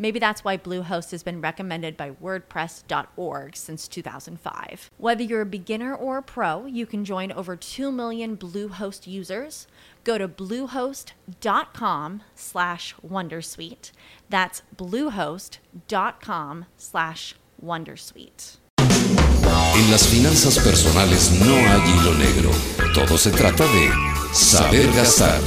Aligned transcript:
Maybe 0.00 0.18
that's 0.18 0.42
why 0.42 0.56
Bluehost 0.56 1.10
has 1.10 1.22
been 1.22 1.42
recommended 1.42 1.94
by 1.94 2.12
WordPress.org 2.12 3.54
since 3.54 3.86
2005. 3.86 4.90
Whether 4.96 5.22
you're 5.22 5.42
a 5.42 5.46
beginner 5.46 5.94
or 5.94 6.16
a 6.16 6.22
pro, 6.22 6.64
you 6.64 6.86
can 6.86 7.04
join 7.04 7.30
over 7.30 7.54
2 7.54 7.92
million 7.92 8.34
Bluehost 8.34 9.06
users. 9.06 9.66
Go 10.02 10.16
to 10.16 10.26
bluehost.com 10.26 12.22
slash 12.34 12.94
Wondersuite. 13.06 13.92
That's 14.30 14.62
bluehost.com 14.74 16.64
slash 16.78 17.34
Wondersuite. 17.62 18.56
En 18.78 19.90
las 19.90 20.06
finanzas 20.06 20.58
personales 20.60 21.30
no 21.44 21.54
hay 21.54 21.80
hilo 21.90 22.14
negro. 22.14 22.50
Todo 22.94 23.18
se 23.18 23.30
trata 23.32 23.64
de 23.64 23.90
saber 24.32 24.90
gastar 24.94 25.40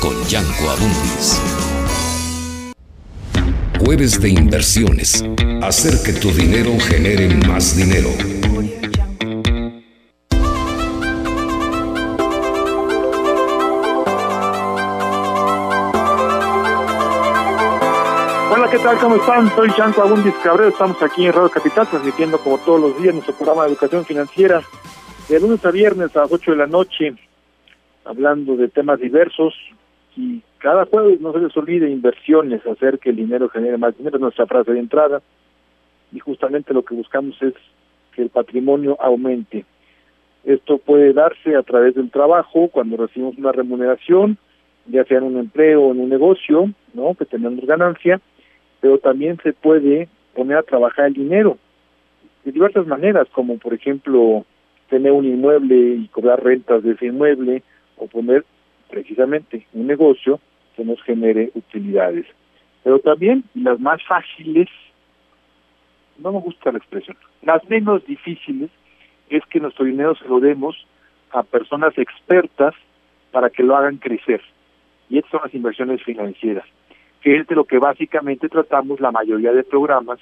con 0.00 0.20
Yanko 0.26 0.70
Abundis. 0.70 1.73
Jueves 3.84 4.18
de 4.18 4.30
inversiones. 4.30 5.22
Hacer 5.62 5.92
que 6.06 6.18
tu 6.18 6.30
dinero 6.30 6.70
genere 6.80 7.28
más 7.46 7.76
dinero. 7.76 8.08
Hola, 18.50 18.70
¿qué 18.70 18.78
tal? 18.78 18.96
¿Cómo 19.00 19.16
están? 19.16 19.54
Soy 19.54 19.70
Yanko 19.76 20.00
Abundis 20.00 20.32
Cabrera. 20.42 20.70
Estamos 20.70 21.02
aquí 21.02 21.26
en 21.26 21.34
Radio 21.34 21.50
Capital 21.50 21.86
transmitiendo 21.86 22.38
como 22.38 22.56
todos 22.56 22.80
los 22.80 23.02
días 23.02 23.12
nuestro 23.12 23.34
programa 23.34 23.64
de 23.64 23.72
educación 23.72 24.06
financiera 24.06 24.62
de 25.28 25.40
lunes 25.40 25.62
a 25.62 25.70
viernes 25.70 26.16
a 26.16 26.20
las 26.20 26.32
8 26.32 26.52
de 26.52 26.56
la 26.56 26.66
noche, 26.66 27.14
hablando 28.06 28.56
de 28.56 28.68
temas 28.68 28.98
diversos 28.98 29.52
y 30.16 30.42
cada 30.64 30.86
jueves 30.86 31.20
no 31.20 31.30
se 31.34 31.40
les 31.40 31.54
olvide 31.58 31.90
inversiones, 31.90 32.66
hacer 32.66 32.98
que 32.98 33.10
el 33.10 33.16
dinero 33.16 33.50
genere 33.50 33.76
más 33.76 33.94
dinero, 33.98 34.16
es 34.16 34.22
nuestra 34.22 34.46
frase 34.46 34.72
de 34.72 34.78
entrada 34.78 35.20
y 36.10 36.18
justamente 36.20 36.72
lo 36.72 36.82
que 36.82 36.94
buscamos 36.94 37.36
es 37.42 37.52
que 38.14 38.22
el 38.22 38.30
patrimonio 38.30 38.96
aumente. 38.98 39.66
Esto 40.42 40.78
puede 40.78 41.12
darse 41.12 41.54
a 41.54 41.62
través 41.62 41.96
del 41.96 42.10
trabajo, 42.10 42.68
cuando 42.68 42.96
recibimos 42.96 43.36
una 43.36 43.52
remuneración, 43.52 44.38
ya 44.86 45.04
sea 45.04 45.18
en 45.18 45.24
un 45.24 45.36
empleo 45.36 45.82
o 45.82 45.92
en 45.92 46.00
un 46.00 46.08
negocio, 46.08 46.70
¿no? 46.94 47.14
que 47.14 47.26
tenemos 47.26 47.66
ganancia, 47.66 48.18
pero 48.80 48.96
también 48.96 49.38
se 49.42 49.52
puede 49.52 50.08
poner 50.34 50.56
a 50.56 50.62
trabajar 50.62 51.08
el 51.08 51.12
dinero 51.12 51.58
de 52.42 52.52
diversas 52.52 52.86
maneras, 52.86 53.28
como 53.32 53.58
por 53.58 53.74
ejemplo 53.74 54.46
tener 54.88 55.12
un 55.12 55.26
inmueble 55.26 55.76
y 55.76 56.08
cobrar 56.08 56.42
rentas 56.42 56.82
de 56.82 56.92
ese 56.92 57.04
inmueble, 57.04 57.62
o 57.98 58.06
poner 58.06 58.46
precisamente 58.88 59.66
un 59.74 59.86
negocio 59.86 60.40
que 60.76 60.84
nos 60.84 61.02
genere 61.02 61.50
utilidades. 61.54 62.26
Pero 62.82 62.98
también 62.98 63.44
las 63.54 63.80
más 63.80 64.02
fáciles, 64.04 64.68
no 66.18 66.32
me 66.32 66.40
gusta 66.40 66.72
la 66.72 66.78
expresión, 66.78 67.16
las 67.42 67.68
menos 67.68 68.04
difíciles 68.06 68.70
es 69.30 69.44
que 69.46 69.60
nuestro 69.60 69.84
dinero 69.84 70.14
se 70.16 70.28
lo 70.28 70.40
demos 70.40 70.86
a 71.30 71.42
personas 71.42 71.96
expertas 71.98 72.74
para 73.32 73.50
que 73.50 73.62
lo 73.62 73.76
hagan 73.76 73.96
crecer. 73.96 74.40
Y 75.08 75.18
estas 75.18 75.32
son 75.32 75.40
las 75.44 75.54
inversiones 75.54 76.02
financieras, 76.02 76.64
que 77.20 77.36
es 77.36 77.46
de 77.46 77.54
lo 77.54 77.64
que 77.64 77.78
básicamente 77.78 78.48
tratamos 78.48 79.00
la 79.00 79.10
mayoría 79.10 79.52
de 79.52 79.64
programas, 79.64 80.18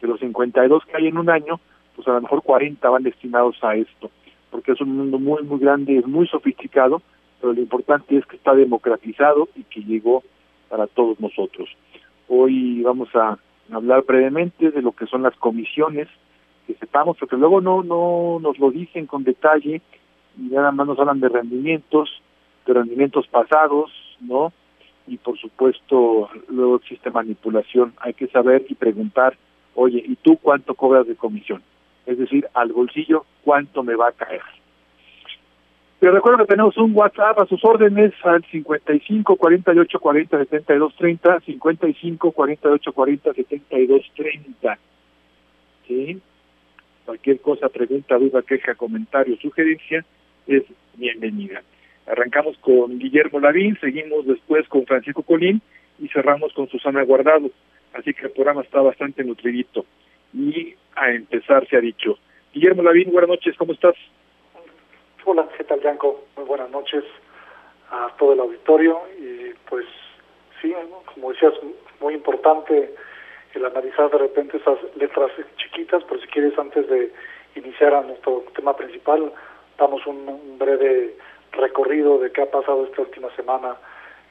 de 0.00 0.08
los 0.08 0.20
52 0.20 0.84
que 0.86 0.96
hay 0.96 1.08
en 1.08 1.18
un 1.18 1.30
año, 1.30 1.60
pues 1.94 2.08
a 2.08 2.12
lo 2.12 2.20
mejor 2.20 2.42
40 2.42 2.88
van 2.88 3.02
destinados 3.02 3.62
a 3.62 3.76
esto, 3.76 4.10
porque 4.50 4.72
es 4.72 4.80
un 4.80 4.96
mundo 4.96 5.18
muy, 5.18 5.42
muy 5.42 5.58
grande, 5.58 5.98
es 5.98 6.06
muy 6.06 6.26
sofisticado, 6.26 7.02
pero 7.44 7.52
lo 7.52 7.60
importante 7.60 8.16
es 8.16 8.24
que 8.24 8.36
está 8.36 8.54
democratizado 8.54 9.50
y 9.54 9.64
que 9.64 9.82
llegó 9.82 10.22
para 10.70 10.86
todos 10.86 11.20
nosotros. 11.20 11.68
Hoy 12.26 12.80
vamos 12.80 13.14
a 13.14 13.36
hablar 13.70 14.02
brevemente 14.08 14.70
de 14.70 14.80
lo 14.80 14.92
que 14.92 15.04
son 15.04 15.24
las 15.24 15.36
comisiones, 15.36 16.08
que 16.66 16.72
sepamos, 16.72 17.18
porque 17.18 17.36
luego 17.36 17.60
no, 17.60 17.82
no 17.82 18.38
nos 18.40 18.58
lo 18.58 18.70
dicen 18.70 19.04
con 19.04 19.24
detalle 19.24 19.82
y 20.38 20.42
nada 20.44 20.72
más 20.72 20.86
nos 20.86 20.98
hablan 20.98 21.20
de 21.20 21.28
rendimientos, 21.28 22.22
de 22.64 22.72
rendimientos 22.72 23.26
pasados, 23.26 23.92
¿no? 24.20 24.50
Y 25.06 25.18
por 25.18 25.36
supuesto, 25.38 26.30
luego 26.48 26.76
existe 26.76 27.10
manipulación. 27.10 27.92
Hay 27.98 28.14
que 28.14 28.28
saber 28.28 28.64
y 28.70 28.74
preguntar, 28.74 29.36
oye, 29.74 30.02
¿y 30.02 30.16
tú 30.16 30.38
cuánto 30.38 30.74
cobras 30.74 31.06
de 31.06 31.14
comisión? 31.14 31.62
Es 32.06 32.16
decir, 32.16 32.48
al 32.54 32.72
bolsillo, 32.72 33.26
¿cuánto 33.44 33.82
me 33.82 33.96
va 33.96 34.08
a 34.08 34.12
caer? 34.12 34.40
Pero 36.04 36.16
recuerdo 36.16 36.44
que 36.44 36.52
tenemos 36.52 36.76
un 36.76 36.94
WhatsApp 36.94 37.38
a 37.38 37.46
sus 37.46 37.64
órdenes 37.64 38.12
al 38.24 38.44
55 38.44 39.36
48 39.36 39.98
40 39.98 40.38
72 40.38 40.94
30, 40.96 41.40
55 41.40 42.30
48 42.30 42.92
40 42.92 43.32
72 43.32 44.12
30. 44.14 44.78
¿Sí? 45.88 46.20
Cualquier 47.06 47.40
cosa, 47.40 47.70
pregunta, 47.70 48.18
duda, 48.18 48.42
queja, 48.42 48.74
comentario, 48.74 49.38
sugerencia 49.40 50.04
es 50.46 50.64
bienvenida. 50.96 51.62
Arrancamos 52.06 52.58
con 52.58 52.98
Guillermo 52.98 53.40
Lavín, 53.40 53.78
seguimos 53.80 54.26
después 54.26 54.68
con 54.68 54.84
Francisco 54.84 55.22
Colín 55.22 55.62
y 55.98 56.08
cerramos 56.08 56.52
con 56.52 56.68
Susana 56.68 57.02
Guardado. 57.02 57.50
Así 57.94 58.12
que 58.12 58.26
el 58.26 58.32
programa 58.32 58.60
está 58.60 58.82
bastante 58.82 59.24
nutridito. 59.24 59.86
Y 60.34 60.74
a 60.96 61.12
empezar 61.12 61.66
se 61.66 61.78
ha 61.78 61.80
dicho. 61.80 62.18
Guillermo 62.52 62.82
Lavín, 62.82 63.10
buenas 63.10 63.30
noches, 63.30 63.56
¿cómo 63.56 63.72
estás? 63.72 63.94
Hola, 65.26 65.48
¿qué 65.56 65.64
tal, 65.64 65.80
Yanko? 65.80 66.22
Muy 66.36 66.44
buenas 66.44 66.68
noches 66.68 67.02
a 67.90 68.10
todo 68.18 68.34
el 68.34 68.40
auditorio 68.40 69.00
y 69.18 69.54
pues 69.70 69.86
sí, 70.60 70.74
como 71.14 71.32
decías, 71.32 71.54
muy 71.98 72.12
importante 72.12 72.94
el 73.54 73.64
analizar 73.64 74.10
de 74.10 74.18
repente 74.18 74.58
esas 74.58 74.76
letras 74.96 75.30
chiquitas, 75.56 76.04
pero 76.04 76.20
si 76.20 76.26
quieres 76.26 76.58
antes 76.58 76.86
de 76.90 77.10
iniciar 77.56 77.94
a 77.94 78.02
nuestro 78.02 78.44
tema 78.54 78.76
principal, 78.76 79.32
damos 79.78 80.06
un, 80.06 80.58
breve 80.58 81.14
recorrido 81.52 82.18
de 82.18 82.30
qué 82.30 82.42
ha 82.42 82.50
pasado 82.50 82.84
esta 82.84 83.00
última 83.00 83.34
semana 83.34 83.76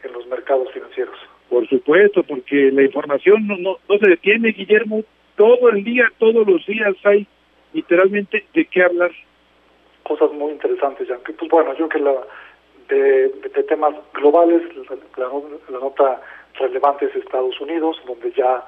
en 0.03 0.13
los 0.13 0.27
mercados 0.27 0.71
financieros. 0.73 1.17
Por 1.49 1.67
supuesto, 1.69 2.21
porque 2.21 2.69
la 2.71 2.83
información 2.83 3.47
no, 3.47 3.57
no, 3.57 3.77
no 3.89 3.97
se 3.97 4.09
detiene, 4.09 4.49
Guillermo, 4.49 5.01
todo 5.37 5.69
el 5.71 5.83
día, 5.83 6.11
todos 6.19 6.45
los 6.45 6.63
días 6.67 6.93
hay 7.03 7.25
literalmente 7.73 8.45
de 8.53 8.65
qué 8.65 8.83
hablar 8.83 9.09
cosas 10.03 10.31
muy 10.31 10.52
interesantes, 10.52 11.08
ya 11.08 11.18
que 11.18 11.34
pues 11.34 11.50
bueno, 11.50 11.74
yo 11.75 11.90
que 11.90 12.00
la 12.00 12.16
de, 12.90 13.30
temas 13.68 13.96
globales, 14.14 14.62
la, 15.18 15.28
la, 15.69 15.80
nota 15.80 16.22
relevante 16.56 17.06
es 17.06 17.16
Estados 17.16 17.59
Unidos, 17.59 18.02
donde 18.06 18.32
ya 18.32 18.64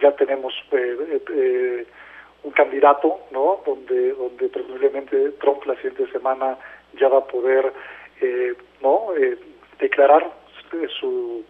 ya 0.00 0.12
tenemos 0.12 0.52
eh, 0.72 0.96
eh, 1.08 1.22
eh, 1.30 1.86
un 2.42 2.50
candidato, 2.52 3.20
¿no? 3.30 3.60
Donde 3.64 4.12
donde 4.12 4.48
presumiblemente 4.48 5.30
Trump 5.40 5.64
la 5.66 5.74
siguiente 5.76 6.06
semana 6.12 6.58
ya 6.98 7.08
va 7.08 7.18
a 7.18 7.26
poder, 7.26 7.72
eh, 8.20 8.54
¿no? 8.82 9.14
Eh, 9.16 9.38
declarar 9.78 10.30
su 11.00 11.44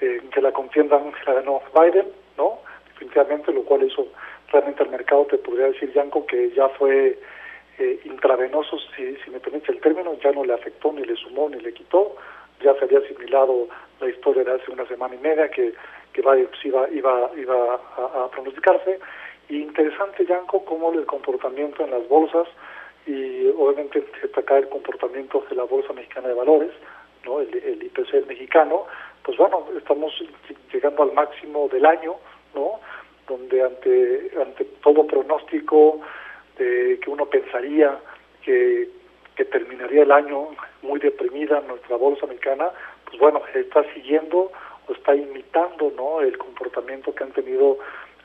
que 0.00 0.40
la 0.40 0.52
contienda 0.52 1.00
la 1.26 1.34
ganó 1.34 1.60
Biden, 1.74 2.06
¿no? 2.36 2.60
Definitivamente, 2.88 3.52
lo 3.52 3.62
cual 3.62 3.82
eso 3.82 4.06
realmente 4.52 4.82
al 4.82 4.90
mercado 4.90 5.26
te 5.26 5.38
podría 5.38 5.66
decir, 5.66 5.92
Yanko, 5.92 6.26
que 6.26 6.50
ya 6.50 6.68
fue 6.70 7.18
eh, 7.80 7.98
intravenosos, 8.04 8.86
si, 8.94 9.16
si 9.16 9.30
me 9.30 9.40
permite 9.40 9.72
el 9.72 9.80
término, 9.80 10.14
ya 10.22 10.32
no 10.32 10.44
le 10.44 10.52
afectó, 10.52 10.92
ni 10.92 11.02
le 11.02 11.16
sumó, 11.16 11.48
ni 11.48 11.58
le 11.60 11.72
quitó. 11.72 12.14
Ya 12.62 12.74
se 12.74 12.84
había 12.84 12.98
asimilado 12.98 13.68
la 14.00 14.08
historia 14.10 14.44
de 14.44 14.52
hace 14.52 14.70
una 14.70 14.86
semana 14.86 15.14
y 15.14 15.18
media 15.18 15.50
que, 15.50 15.72
que 16.12 16.20
va, 16.20 16.36
iba, 16.38 16.90
iba, 16.90 17.30
iba 17.36 17.74
a, 17.74 18.28
pronosticarse. 18.30 19.00
Y 19.48 19.62
interesante, 19.62 20.26
Yanko, 20.26 20.62
cómo 20.66 20.92
el 20.92 21.06
comportamiento 21.06 21.82
en 21.82 21.92
las 21.92 22.06
bolsas 22.06 22.46
y 23.06 23.48
obviamente 23.56 24.04
destacar 24.20 24.58
el 24.58 24.68
comportamiento 24.68 25.42
de 25.48 25.56
la 25.56 25.64
Bolsa 25.64 25.94
Mexicana 25.94 26.28
de 26.28 26.34
Valores, 26.34 26.72
¿no? 27.24 27.40
el 27.40 27.82
IPC 27.82 28.26
mexicano, 28.26 28.84
pues 29.22 29.38
bueno, 29.38 29.64
estamos 29.76 30.12
llegando 30.70 31.02
al 31.02 31.12
máximo 31.12 31.68
del 31.68 31.86
año, 31.86 32.16
¿no? 32.54 32.80
Donde 33.26 33.62
ante, 33.62 34.30
ante 34.38 34.64
todo 34.82 35.06
pronóstico 35.06 36.00
de 36.60 37.00
que 37.00 37.10
uno 37.10 37.26
pensaría 37.26 37.98
que, 38.42 38.88
terminaría 39.50 40.02
el 40.02 40.12
año 40.12 40.48
muy 40.82 41.00
deprimida 41.00 41.62
nuestra 41.62 41.96
bolsa 41.96 42.26
americana, 42.26 42.70
pues 43.06 43.18
bueno, 43.18 43.40
está 43.54 43.82
siguiendo 43.94 44.52
o 44.86 44.92
está 44.92 45.14
imitando, 45.14 45.90
¿no? 45.96 46.20
El 46.20 46.36
comportamiento 46.36 47.14
que 47.14 47.24
han 47.24 47.32
tenido 47.32 47.78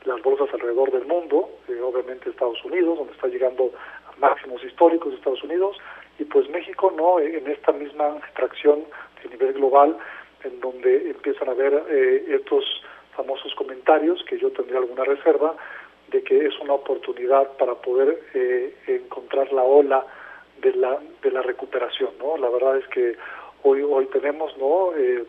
las 0.04 0.20
bolsas 0.20 0.52
alrededor 0.52 0.92
del 0.92 1.06
mundo, 1.06 1.48
eh, 1.68 1.80
obviamente 1.80 2.28
Estados 2.28 2.62
Unidos, 2.66 2.98
donde 2.98 3.14
está 3.14 3.28
llegando 3.28 3.72
a 4.12 4.20
máximos 4.20 4.62
históricos 4.62 5.12
de 5.12 5.16
Estados 5.16 5.42
Unidos, 5.42 5.78
y 6.18 6.24
pues 6.24 6.50
México 6.50 6.92
no 6.94 7.18
en 7.18 7.50
esta 7.50 7.72
misma 7.72 8.20
tracción 8.34 8.84
de 9.22 9.30
nivel 9.30 9.54
global 9.54 9.96
en 10.44 10.60
donde 10.60 11.10
empiezan 11.12 11.48
a 11.48 11.52
haber 11.52 11.82
eh, 11.88 12.24
estos 12.28 12.64
famosos 13.16 13.54
comentarios 13.54 14.22
que 14.28 14.38
yo 14.38 14.50
tendría 14.50 14.80
alguna 14.80 15.04
reserva 15.04 15.56
de 16.10 16.22
que 16.22 16.46
es 16.46 16.58
una 16.60 16.74
oportunidad 16.74 17.56
para 17.56 17.74
poder 17.74 18.20
eh, 18.34 18.74
encontrar 18.86 19.52
la 19.52 19.62
ola 19.62 20.06
de 20.60 20.72
la 20.74 20.98
de 21.22 21.30
la 21.30 21.42
recuperación 21.42 22.10
no 22.18 22.36
la 22.36 22.48
verdad 22.48 22.78
es 22.78 22.86
que 22.88 23.16
hoy 23.62 23.82
hoy 23.82 24.06
tenemos 24.06 24.56
no 24.58 24.94
eh, 24.96 25.24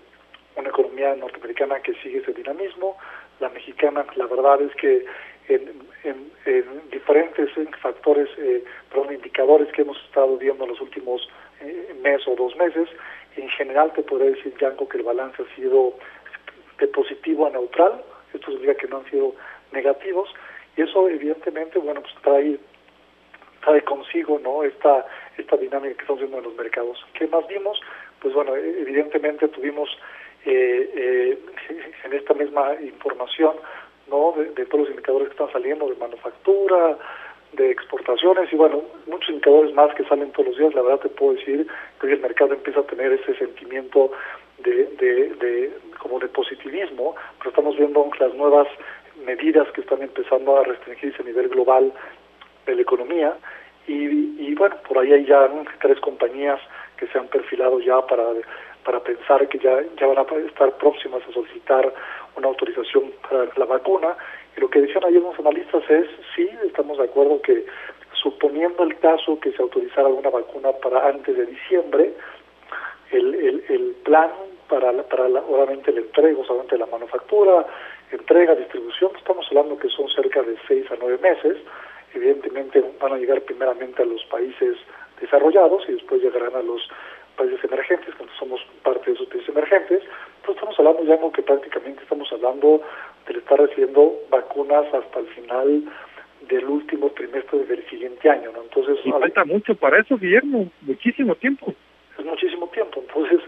una 0.56 0.70
economía 0.70 1.16
norteamericana 1.16 1.82
que 1.82 1.94
sigue 1.96 2.20
ese 2.20 2.34
dinamismo 2.34 2.98
la 3.40 3.50
mexicana 3.50 4.06
la 4.16 4.26
verdad 4.28 4.62
es 4.62 4.74
que 4.76 5.06
en, 5.48 5.88
en, 6.04 6.90
diferentes 6.92 7.50
factores, 7.82 8.30
eh, 8.38 8.64
perdón, 8.90 9.14
indicadores 9.14 9.72
que 9.74 9.82
hemos 9.82 9.98
estado 10.04 10.38
viendo 10.38 10.64
en 10.66 10.72
los 10.72 10.82
últimos 10.82 11.28
eh, 11.62 11.96
mes 12.02 12.28
o 12.28 12.36
dos 12.36 12.56
meses, 12.58 12.90
en 13.36 13.50
general 13.50 13.94
te 13.94 14.04
podría 14.04 14.32
decir, 14.32 14.54
Yanko, 14.60 14.90
que 14.90 14.98
el 14.98 15.04
balance 15.04 15.42
ha 15.42 15.56
sido 15.56 15.94
de 16.80 16.88
positivo 16.88 17.48
a 17.48 17.50
neutral, 17.50 18.04
esto 18.34 18.52
significa 18.52 18.76
que 18.76 18.88
no 18.88 18.98
han 18.98 19.10
sido 19.10 19.36
negativos, 19.72 20.30
y 20.78 20.82
eso 20.84 21.10
evidentemente, 21.10 21.80
bueno, 21.80 22.02
pues 22.02 22.14
trae, 22.22 22.58
trae 23.62 23.82
consigo, 23.82 24.40
¿no?, 24.40 24.64
esta, 24.64 25.06
esta 25.38 25.58
dinámica 25.58 25.96
que 25.96 26.02
estamos 26.02 26.22
viendo 26.22 26.38
en 26.38 26.44
los 26.46 26.56
mercados. 26.56 27.04
¿Qué 27.14 27.28
más 27.28 27.46
vimos? 27.48 27.80
Pues 28.22 28.34
bueno, 28.34 28.56
evidentemente 28.56 29.48
tuvimos 29.50 29.90
eh, 30.46 30.92
eh, 30.96 31.40
en 32.06 32.14
esta 32.14 32.34
misma 32.34 32.76
información 32.82 33.56
¿no? 34.10 34.34
De, 34.38 34.66
todos 34.66 34.82
los 34.82 34.90
indicadores 34.90 35.30
que 35.30 35.34
están 35.34 35.52
saliendo 35.52 35.88
de 35.88 35.96
manufactura, 35.96 36.98
de 37.54 37.72
exportaciones 37.72 38.52
y 38.52 38.56
bueno, 38.56 38.84
muchos 39.06 39.30
indicadores 39.30 39.74
más 39.74 39.94
que 39.96 40.04
salen 40.06 40.32
todos 40.32 40.50
los 40.50 40.58
días. 40.58 40.74
La 40.74 40.82
verdad 40.82 41.00
te 41.00 41.10
puedo 41.10 41.34
decir 41.34 41.68
que 42.00 42.08
hoy 42.08 42.14
el 42.14 42.22
mercado 42.22 42.54
empieza 42.54 42.82
a 42.82 42.88
tener 42.88 43.12
ese 43.14 43.36
sentimiento 43.36 44.12
de, 44.60 44.86
de, 44.98 45.30
de 45.36 45.72
como 46.00 46.20
de 46.20 46.28
positivismo, 46.28 47.16
pero 47.38 47.50
estamos 47.50 47.78
viendo 47.78 48.10
las 48.20 48.34
nuevas 48.34 48.68
medidas 49.26 49.68
que 49.72 49.82
están 49.82 50.02
empezando 50.02 50.58
a 50.58 50.64
restringirse 50.64 51.22
a 51.22 51.26
nivel 51.26 51.50
global 51.50 51.92
de 52.66 52.76
la 52.76 52.82
economía 52.82 53.36
y, 53.88 54.50
y 54.50 54.56
bueno, 54.56 54.76
por 54.88 55.00
ahí 55.00 55.14
hay 55.14 55.26
ya 55.26 55.50
tres 55.82 56.00
compañías 56.00 56.60
que 56.98 57.08
se 57.08 57.18
han 57.18 57.28
perfilado 57.28 57.80
ya 57.80 58.02
para 58.06 58.24
para 58.88 59.02
pensar 59.02 59.46
que 59.50 59.60
ya, 59.60 59.84
ya 60.00 60.08
van 60.08 60.18
a 60.18 60.48
estar 60.48 60.72
próximas 60.78 61.22
a 61.28 61.34
solicitar 61.34 61.94
una 62.38 62.48
autorización 62.48 63.12
para 63.30 63.50
la 63.58 63.66
vacuna. 63.66 64.16
Y 64.56 64.62
lo 64.62 64.70
que 64.70 64.80
decían 64.80 65.04
ayer 65.04 65.22
los 65.22 65.38
analistas 65.38 65.84
es, 65.90 66.08
sí, 66.34 66.50
estamos 66.66 66.98
de 66.98 67.04
acuerdo 67.04 67.42
que 67.42 67.66
suponiendo 68.14 68.84
el 68.84 68.98
caso 69.00 69.38
que 69.42 69.52
se 69.52 69.62
autorizara 69.62 70.08
alguna 70.08 70.30
vacuna 70.30 70.72
para 70.72 71.06
antes 71.06 71.36
de 71.36 71.48
diciembre, 71.48 72.14
el, 73.12 73.36
el, 73.36 73.66
el 73.68 73.96
plan 74.06 74.32
para, 74.70 74.94
la, 74.94 75.04
para 75.04 75.28
la, 75.28 75.42
obviamente 75.42 75.92
el 75.92 75.98
entrega, 75.98 76.42
solamente 76.46 76.78
la 76.78 76.86
manufactura, 76.86 77.66
entrega, 78.12 78.56
distribución, 78.56 79.12
estamos 79.18 79.46
hablando 79.50 79.78
que 79.78 79.90
son 79.90 80.08
cerca 80.10 80.42
de 80.42 80.56
seis 80.68 80.90
a 80.92 80.96
nueve 81.00 81.18
meses. 81.22 81.58
Evidentemente 82.14 82.84
van 83.00 83.14
a 83.14 83.18
llegar 83.18 83.42
primeramente 83.42 84.02
a 84.02 84.06
los 84.06 84.24
países 84.26 84.78
desarrollados 85.20 85.84
y 85.90 85.94
después 85.94 86.22
llegarán 86.22 86.56
a 86.56 86.62
los 86.62 86.88
países 87.36 87.64
emergentes, 87.64 88.16
cuando 88.16 88.34
somos 88.36 88.62
parte 88.84 89.06
de 89.08 89.14
esos 89.14 89.28
países 89.28 89.50
emergentes, 89.50 90.02
pues 90.44 90.58
estamos 90.58 90.78
hablando 90.80 91.04
ya 91.04 91.18
como 91.18 91.32
que 91.32 91.44
prácticamente 91.44 92.02
estamos 92.02 92.32
hablando 92.32 92.82
de 93.28 93.38
estar 93.38 93.60
recibiendo 93.60 94.14
vacunas 94.30 94.92
hasta 94.94 95.20
el 95.20 95.28
final 95.28 95.84
del 96.50 96.66
último 96.66 97.10
trimestre 97.12 97.66
del 97.66 97.88
siguiente 97.90 98.30
año, 98.30 98.52
¿no? 98.54 98.64
Entonces... 98.64 98.98
Y 99.04 99.12
falta 99.12 99.46
mucho 99.46 99.76
para 99.76 100.00
eso, 100.00 100.18
Guillermo, 100.18 100.70
muchísimo 100.82 101.36
tiempo. 101.36 101.74
Es 102.18 102.26
muchísimo 102.26 102.68
tiempo, 102.70 103.02
entonces 103.02 103.42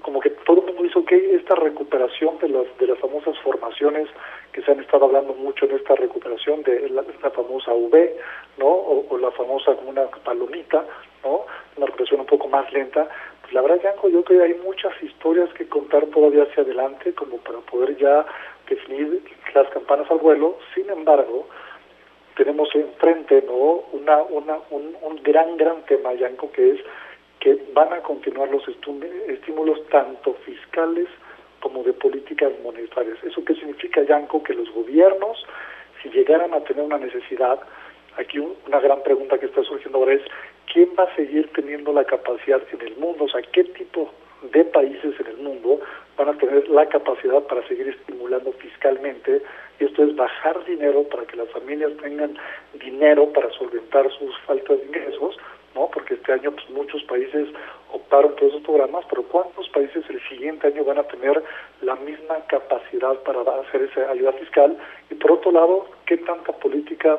como 0.00 0.20
que 0.20 0.30
todo 0.30 0.60
el 0.60 0.66
mundo 0.66 0.82
dice, 0.82 0.95
que 1.06 1.36
esta 1.36 1.54
recuperación 1.54 2.38
de 2.38 2.48
las, 2.48 2.66
de 2.78 2.86
las 2.86 2.98
famosas 2.98 3.38
formaciones 3.38 4.08
que 4.52 4.62
se 4.62 4.72
han 4.72 4.80
estado 4.80 5.06
hablando 5.06 5.34
mucho 5.34 5.64
en 5.66 5.76
esta 5.76 5.94
recuperación 5.94 6.62
de 6.62 6.88
la, 6.90 7.02
famosa 7.30 7.72
V, 7.72 8.16
¿no? 8.58 8.66
O, 8.66 9.18
la 9.18 9.30
famosa 9.32 9.74
como 9.76 9.90
una 9.90 10.06
palomita, 10.24 10.84
¿no? 11.24 11.46
Una 11.76 11.86
recuperación 11.86 12.20
un 12.20 12.26
poco 12.26 12.48
más 12.48 12.70
lenta. 12.72 13.08
Pues 13.42 13.52
la 13.52 13.62
verdad, 13.62 13.80
Yanko, 13.82 14.08
yo 14.08 14.24
creo 14.24 14.40
que 14.40 14.44
hay 14.46 14.54
muchas 14.60 14.92
historias 15.02 15.52
que 15.54 15.68
contar 15.68 16.06
todavía 16.06 16.44
hacia 16.44 16.62
adelante 16.62 17.14
como 17.14 17.38
para 17.38 17.58
poder 17.60 17.96
ya 17.96 18.26
definir 18.68 19.22
las 19.54 19.68
campanas 19.68 20.10
al 20.10 20.18
vuelo. 20.18 20.58
Sin 20.74 20.88
embargo, 20.90 21.46
tenemos 22.36 22.68
enfrente, 22.74 23.42
¿no? 23.46 23.84
Una, 23.92 24.22
una, 24.22 24.58
un, 24.70 24.96
un 25.02 25.22
gran, 25.22 25.56
gran 25.56 25.82
tema, 25.86 26.14
Yanko, 26.14 26.50
que 26.52 26.72
es 26.72 26.80
que 27.46 27.56
van 27.74 27.92
a 27.92 28.02
continuar 28.02 28.48
los 28.48 28.66
estímulos 28.66 29.78
tanto 29.88 30.34
fiscales 30.44 31.06
como 31.60 31.84
de 31.84 31.92
políticas 31.92 32.50
monetarias. 32.64 33.22
¿Eso 33.22 33.44
qué 33.44 33.54
significa, 33.54 34.02
Yanko? 34.02 34.42
Que 34.42 34.52
los 34.52 34.68
gobiernos, 34.72 35.46
si 36.02 36.08
llegaran 36.08 36.52
a 36.54 36.60
tener 36.62 36.82
una 36.82 36.98
necesidad, 36.98 37.60
aquí 38.16 38.40
una 38.40 38.80
gran 38.80 39.00
pregunta 39.04 39.38
que 39.38 39.46
está 39.46 39.62
surgiendo 39.62 39.98
ahora 39.98 40.14
es, 40.14 40.22
¿quién 40.72 40.88
va 40.98 41.04
a 41.04 41.14
seguir 41.14 41.48
teniendo 41.54 41.92
la 41.92 42.02
capacidad 42.02 42.60
en 42.72 42.80
el 42.80 42.96
mundo? 42.96 43.26
O 43.26 43.28
sea, 43.28 43.42
¿qué 43.52 43.62
tipo 43.62 44.10
de 44.50 44.64
países 44.64 45.14
en 45.20 45.26
el 45.28 45.36
mundo 45.36 45.78
van 46.16 46.30
a 46.30 46.38
tener 46.38 46.68
la 46.68 46.88
capacidad 46.88 47.44
para 47.44 47.64
seguir 47.68 47.86
estimulando 47.86 48.50
fiscalmente? 48.54 49.40
Y 49.78 49.84
esto 49.84 50.02
es 50.02 50.16
bajar 50.16 50.64
dinero 50.64 51.04
para 51.04 51.24
que 51.26 51.36
las 51.36 51.48
familias 51.50 51.92
tengan 52.02 52.36
dinero 52.80 53.32
para 53.32 53.48
solventar 53.52 54.10
sus 54.18 54.36
faltas 54.40 54.80
de 54.80 54.86
ingresos 54.86 55.38
¿no? 55.76 55.88
Porque 55.92 56.14
este 56.14 56.32
año 56.32 56.50
pues, 56.50 56.68
muchos 56.70 57.02
países 57.04 57.48
optaron 57.92 58.32
por 58.32 58.44
esos 58.44 58.62
programas, 58.62 59.04
pero 59.08 59.22
¿cuántos 59.24 59.68
países 59.68 60.02
el 60.08 60.20
siguiente 60.28 60.66
año 60.66 60.82
van 60.84 60.98
a 60.98 61.04
tener 61.04 61.40
la 61.82 61.94
misma 61.96 62.36
capacidad 62.48 63.14
para 63.22 63.40
hacer 63.60 63.82
esa 63.82 64.10
ayuda 64.10 64.32
fiscal? 64.32 64.76
Y 65.10 65.14
por 65.14 65.32
otro 65.32 65.52
lado, 65.52 65.86
¿qué 66.06 66.16
tanta 66.16 66.52
política 66.52 67.18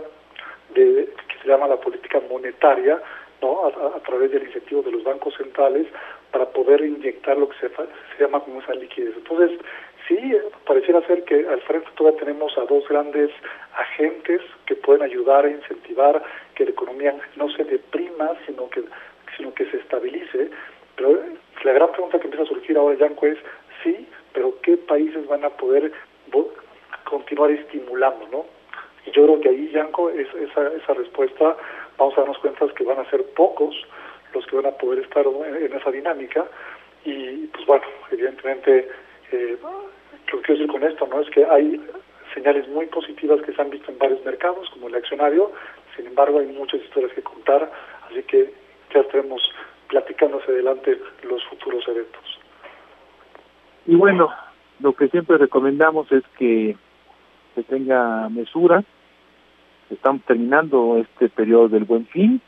de, 0.73 1.13
que 1.29 1.39
se 1.41 1.47
llama 1.47 1.67
la 1.67 1.77
política 1.77 2.19
monetaria, 2.29 3.01
¿no? 3.41 3.67
A, 3.67 3.99
través 3.99 4.31
del 4.31 4.43
incentivo 4.43 4.81
de 4.81 4.91
los 4.91 5.03
bancos 5.03 5.35
centrales 5.35 5.85
para 6.31 6.45
poder 6.49 6.81
inyectar 6.81 7.37
lo 7.37 7.47
que 7.49 7.59
se, 7.59 7.69
se 7.69 8.23
llama 8.23 8.39
como 8.39 8.61
esa 8.61 8.73
liquidez. 8.73 9.13
Entonces, 9.15 9.59
sí, 10.07 10.17
pareciera 10.65 11.05
ser 11.05 11.23
que 11.23 11.47
al 11.47 11.61
frente 11.61 11.87
todavía 11.95 12.19
tenemos 12.19 12.57
a 12.57 12.65
dos 12.65 12.87
grandes 12.89 13.29
agentes 13.77 14.41
que 14.65 14.75
pueden 14.75 15.03
ayudar 15.03 15.45
a 15.45 15.51
incentivar 15.51 16.23
que 16.57 16.65
la 16.65 16.71
economía 16.71 17.15
no 17.35 17.49
se 17.51 17.63
deprima, 17.63 18.31
sino 18.47 18.67
que, 18.69 18.83
sino 19.37 19.53
que 19.53 19.69
se 19.69 19.77
estabilice. 19.77 20.49
Pero 20.95 21.19
la 21.63 21.71
gran 21.71 21.91
pregunta 21.91 22.19
que 22.19 22.25
empieza 22.25 22.45
a 22.45 22.47
surgir 22.47 22.75
ahora, 22.77 22.97
Yanko, 22.97 23.27
es 23.27 23.37
sí, 23.83 24.07
pero 24.33 24.59
¿qué 24.63 24.75
países 24.75 25.27
van 25.27 25.45
a 25.45 25.49
poder 25.51 25.91
continuar 27.03 27.51
estimulando, 27.51 28.27
no? 28.31 28.45
Y 29.05 29.11
yo 29.11 29.23
creo 29.23 29.39
que 29.39 29.49
ahí, 29.49 29.69
Yanko, 29.69 30.09
es, 30.09 30.27
esa, 30.33 30.73
esa 30.73 30.93
respuesta, 30.95 31.55
vamos 31.97 32.17
a 32.17 32.21
darnos 32.21 32.39
cuenta 32.39 32.67
que 32.75 32.83
van 32.83 32.99
a 32.99 33.09
ser 33.09 33.23
pocos 33.35 33.75
los 34.33 34.45
que 34.47 34.55
van 34.55 34.65
a 34.65 34.71
poder 34.71 35.03
estar 35.03 35.25
en, 35.25 35.73
esa 35.73 35.91
dinámica. 35.91 36.45
Y, 37.05 37.47
pues 37.47 37.65
bueno, 37.67 37.85
evidentemente, 38.11 38.89
eh, 39.31 39.57
lo 39.61 40.39
que 40.39 40.45
quiero 40.45 40.59
decir 40.59 40.67
con 40.67 40.83
esto, 40.83 41.07
¿no? 41.07 41.21
Es 41.21 41.29
que 41.29 41.45
hay 41.45 41.79
señales 42.33 42.67
muy 42.67 42.85
positivas 42.87 43.41
que 43.41 43.53
se 43.53 43.61
han 43.61 43.69
visto 43.69 43.91
en 43.91 43.97
varios 43.97 44.23
mercados, 44.25 44.69
como 44.71 44.87
el 44.87 44.95
accionario, 44.95 45.51
sin 45.95 46.07
embargo, 46.07 46.39
hay 46.39 46.47
muchas 46.47 46.81
historias 46.81 47.11
que 47.13 47.23
contar, 47.23 47.71
así 48.09 48.21
que 48.23 48.53
ya 48.93 49.01
estaremos 49.01 49.41
platicando 49.87 50.37
hacia 50.37 50.53
adelante 50.53 50.99
los 51.23 51.43
futuros 51.45 51.87
eventos. 51.87 52.39
Y 53.87 53.95
bueno, 53.95 54.29
lo 54.79 54.93
que 54.93 55.07
siempre 55.07 55.37
recomendamos 55.37 56.11
es 56.11 56.23
que 56.37 56.75
se 57.55 57.63
tenga 57.63 58.29
mesura. 58.29 58.83
Estamos 59.89 60.21
terminando 60.23 60.97
este 60.97 61.29
periodo 61.29 61.69
del 61.69 61.85
buen 61.85 62.05
fin, 62.07 62.41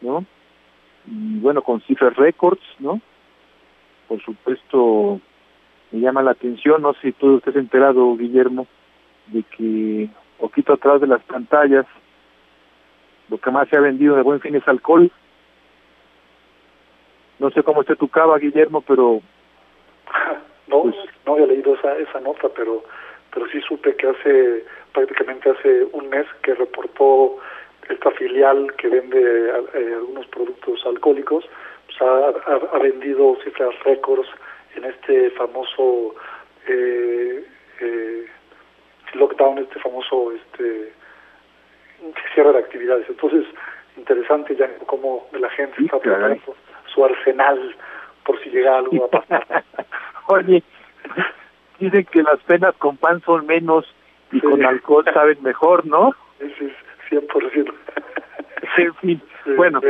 ¿no? 0.00 0.24
Y 1.06 1.38
bueno, 1.40 1.62
con 1.62 1.80
cifras 1.82 2.16
récords, 2.16 2.62
¿no? 2.78 3.00
Por 4.06 4.22
supuesto, 4.22 5.20
me 5.90 6.00
llama 6.00 6.22
la 6.22 6.30
atención, 6.30 6.80
no 6.80 6.94
sé 6.94 7.00
si 7.02 7.12
tú 7.12 7.38
estés 7.38 7.56
enterado, 7.56 8.16
Guillermo, 8.16 8.66
de 9.28 9.42
que 9.42 10.08
poquito 10.38 10.74
atrás 10.74 11.00
de 11.00 11.06
las 11.06 11.22
pantallas 11.22 11.86
lo 13.28 13.38
que 13.38 13.50
más 13.50 13.68
se 13.68 13.76
ha 13.76 13.80
vendido 13.80 14.16
de 14.16 14.22
buen 14.22 14.40
fin 14.40 14.54
es 14.54 14.66
alcohol. 14.66 15.10
No 17.38 17.50
sé 17.50 17.62
cómo 17.62 17.82
esté 17.82 17.94
tu 17.96 18.08
cava, 18.08 18.38
Guillermo, 18.38 18.80
pero... 18.80 19.20
no, 20.66 20.82
pues, 20.82 20.96
no 21.26 21.34
había 21.34 21.46
leído 21.46 21.74
esa, 21.74 21.96
esa 21.98 22.20
nota, 22.20 22.48
pero, 22.56 22.84
pero 23.32 23.46
sí 23.48 23.60
supe 23.60 23.94
que 23.96 24.08
hace 24.08 24.64
prácticamente 24.92 25.50
hace 25.50 25.84
un 25.92 26.08
mes 26.08 26.26
que 26.42 26.54
reportó 26.54 27.36
esta 27.88 28.10
filial 28.12 28.74
que 28.76 28.88
vende 28.88 29.48
eh, 29.74 29.94
algunos 29.94 30.26
productos 30.26 30.84
alcohólicos, 30.86 31.44
pues 31.86 32.02
ha, 32.02 32.28
ha, 32.74 32.78
vendido 32.78 33.36
cifras 33.44 33.74
récords 33.84 34.28
en 34.76 34.84
este 34.84 35.30
famoso 35.30 36.14
eh, 36.66 37.44
eh, 37.80 38.26
lockdown, 39.14 39.58
este 39.58 39.78
famoso 39.80 40.32
este 40.32 40.92
cierre 42.34 42.52
de 42.52 42.58
actividades. 42.58 43.08
Entonces, 43.08 43.44
interesante 43.96 44.54
ya 44.56 44.68
cómo 44.86 45.26
la 45.32 45.50
gente 45.50 45.82
está 45.82 45.98
preparando 45.98 46.54
su 46.92 47.04
arsenal 47.04 47.76
por 48.24 48.40
si 48.42 48.50
llega 48.50 48.78
algo 48.78 49.04
a 49.04 49.10
pasar. 49.10 49.64
Oye, 50.28 50.62
dicen 51.78 52.04
que 52.10 52.22
las 52.22 52.38
penas 52.40 52.74
con 52.76 52.96
pan 52.96 53.20
son 53.22 53.46
menos 53.46 53.86
y 54.30 54.40
con 54.40 54.64
alcohol 54.64 55.04
saben 55.12 55.42
mejor, 55.42 55.86
¿no? 55.86 56.14
Ese 56.38 56.66
es 56.66 56.72
100%. 57.10 57.74
en 58.76 58.94
fin, 58.96 59.22
bueno, 59.56 59.80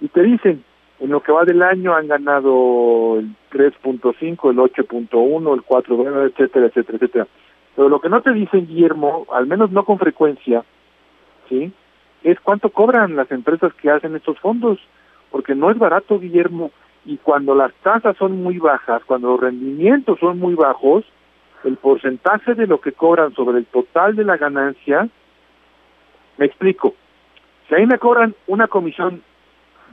y 0.00 0.08
te 0.08 0.22
dicen, 0.22 0.64
en 1.00 1.10
lo 1.10 1.20
que 1.22 1.32
va 1.32 1.44
del 1.44 1.62
año 1.62 1.94
han 1.94 2.08
ganado 2.08 3.18
el 3.18 3.30
3.5, 3.50 4.50
el 4.50 4.58
8.1, 4.58 5.54
el 5.54 5.62
4, 5.62 6.24
etcétera, 6.26 6.66
etcétera, 6.66 6.96
etcétera. 6.96 7.26
Pero 7.74 7.88
lo 7.88 8.00
que 8.00 8.08
no 8.08 8.22
te 8.22 8.32
dicen, 8.32 8.66
Guillermo, 8.66 9.26
al 9.32 9.46
menos 9.46 9.70
no 9.70 9.84
con 9.84 9.98
frecuencia, 9.98 10.64
¿sí? 11.48 11.72
Es 12.22 12.40
cuánto 12.40 12.70
cobran 12.70 13.16
las 13.16 13.30
empresas 13.30 13.72
que 13.74 13.90
hacen 13.90 14.16
estos 14.16 14.38
fondos, 14.40 14.78
porque 15.30 15.54
no 15.54 15.70
es 15.70 15.78
barato, 15.78 16.18
Guillermo, 16.18 16.70
y 17.04 17.18
cuando 17.18 17.54
las 17.54 17.72
tasas 17.82 18.16
son 18.16 18.42
muy 18.42 18.58
bajas, 18.58 19.04
cuando 19.04 19.28
los 19.28 19.40
rendimientos 19.40 20.18
son 20.18 20.38
muy 20.38 20.54
bajos, 20.54 21.04
el 21.66 21.76
porcentaje 21.76 22.54
de 22.54 22.68
lo 22.68 22.80
que 22.80 22.92
cobran 22.92 23.34
sobre 23.34 23.58
el 23.58 23.66
total 23.66 24.14
de 24.14 24.24
la 24.24 24.36
ganancia, 24.36 25.08
me 26.38 26.46
explico, 26.46 26.94
si 27.68 27.74
ahí 27.74 27.86
me 27.86 27.98
cobran 27.98 28.36
una 28.46 28.68
comisión 28.68 29.22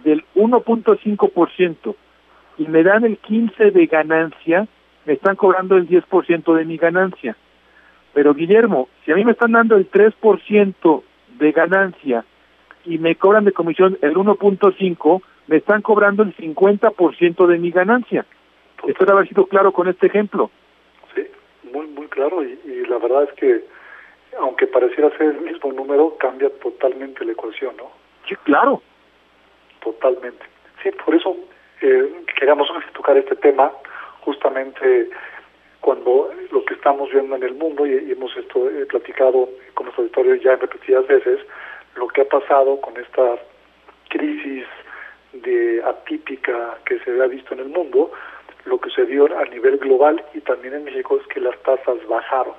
del 0.03 0.23
1.5% 0.35 1.95
y 2.59 2.67
me 2.67 2.83
dan 2.83 3.05
el 3.05 3.17
15 3.17 3.71
de 3.71 3.85
ganancia, 3.87 4.67
me 5.05 5.13
están 5.13 5.35
cobrando 5.35 5.75
el 5.75 5.89
10% 5.89 6.55
de 6.55 6.65
mi 6.65 6.77
ganancia. 6.77 7.35
Pero 8.13 8.35
Guillermo, 8.35 8.87
si 9.03 9.11
a 9.11 9.15
mí 9.15 9.25
me 9.25 9.31
están 9.31 9.53
dando 9.53 9.75
el 9.75 9.89
3% 9.89 11.03
de 11.39 11.51
ganancia 11.51 12.23
y 12.85 12.99
me 12.99 13.15
cobran 13.15 13.45
de 13.45 13.51
comisión 13.51 13.97
el 14.03 14.13
1.5, 14.13 15.21
me 15.47 15.57
están 15.57 15.81
cobrando 15.81 16.21
el 16.21 16.35
50% 16.35 17.47
de 17.47 17.57
mi 17.57 17.71
ganancia. 17.71 18.27
Espero 18.87 19.13
haber 19.13 19.27
sido 19.27 19.47
claro 19.47 19.71
con 19.71 19.87
este 19.87 20.05
ejemplo. 20.05 20.51
Muy, 21.73 21.87
muy 21.87 22.07
claro. 22.07 22.41
Y, 22.43 22.57
y 22.63 22.85
la 22.85 22.97
verdad 22.99 23.23
es 23.23 23.33
que, 23.33 23.65
aunque 24.39 24.67
pareciera 24.67 25.09
ser 25.17 25.27
el 25.35 25.41
mismo 25.41 25.73
número, 25.73 26.15
cambia 26.17 26.49
totalmente 26.61 27.25
la 27.25 27.33
ecuación, 27.33 27.75
¿no? 27.75 27.91
Sí, 28.27 28.35
claro 28.43 28.81
totalmente. 29.83 30.43
Sí, 30.81 30.89
por 31.05 31.13
eso 31.13 31.35
eh, 31.81 32.23
queríamos 32.37 32.69
tocar 32.93 33.17
este 33.17 33.35
tema, 33.35 33.71
justamente 34.21 35.09
cuando 35.81 36.31
lo 36.51 36.63
que 36.65 36.73
estamos 36.75 37.11
viendo 37.11 37.35
en 37.35 37.43
el 37.43 37.53
mundo, 37.53 37.85
y, 37.85 38.11
hemos 38.11 38.35
esto, 38.37 38.69
eh, 38.69 38.85
platicado 38.85 39.49
con 39.73 39.85
nuestro 39.85 40.03
auditorio 40.03 40.35
ya 40.35 40.53
en 40.53 40.61
repetidas 40.61 41.05
veces, 41.07 41.39
lo 41.95 42.07
que 42.07 42.21
ha 42.21 42.25
pasado 42.25 42.79
con 42.81 42.97
esta 42.97 43.35
crisis 44.09 44.65
de 45.33 45.83
atípica 45.83 46.77
que 46.85 46.99
se 46.99 47.21
ha 47.21 47.27
visto 47.27 47.53
en 47.53 47.61
el 47.61 47.69
mundo, 47.69 48.11
lo 48.65 48.79
que 48.79 48.89
se 48.91 49.05
dio 49.05 49.25
a 49.37 49.45
nivel 49.45 49.77
global 49.77 50.23
y 50.33 50.41
también 50.41 50.73
en 50.73 50.85
México 50.85 51.19
es 51.19 51.27
que 51.27 51.39
las 51.39 51.57
tasas 51.63 52.05
bajaron. 52.07 52.55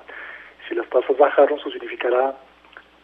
Si 0.67 0.75
las 0.75 0.87
tasas 0.89 1.17
bajaron, 1.17 1.59
eso 1.59 1.69
significará 1.71 2.35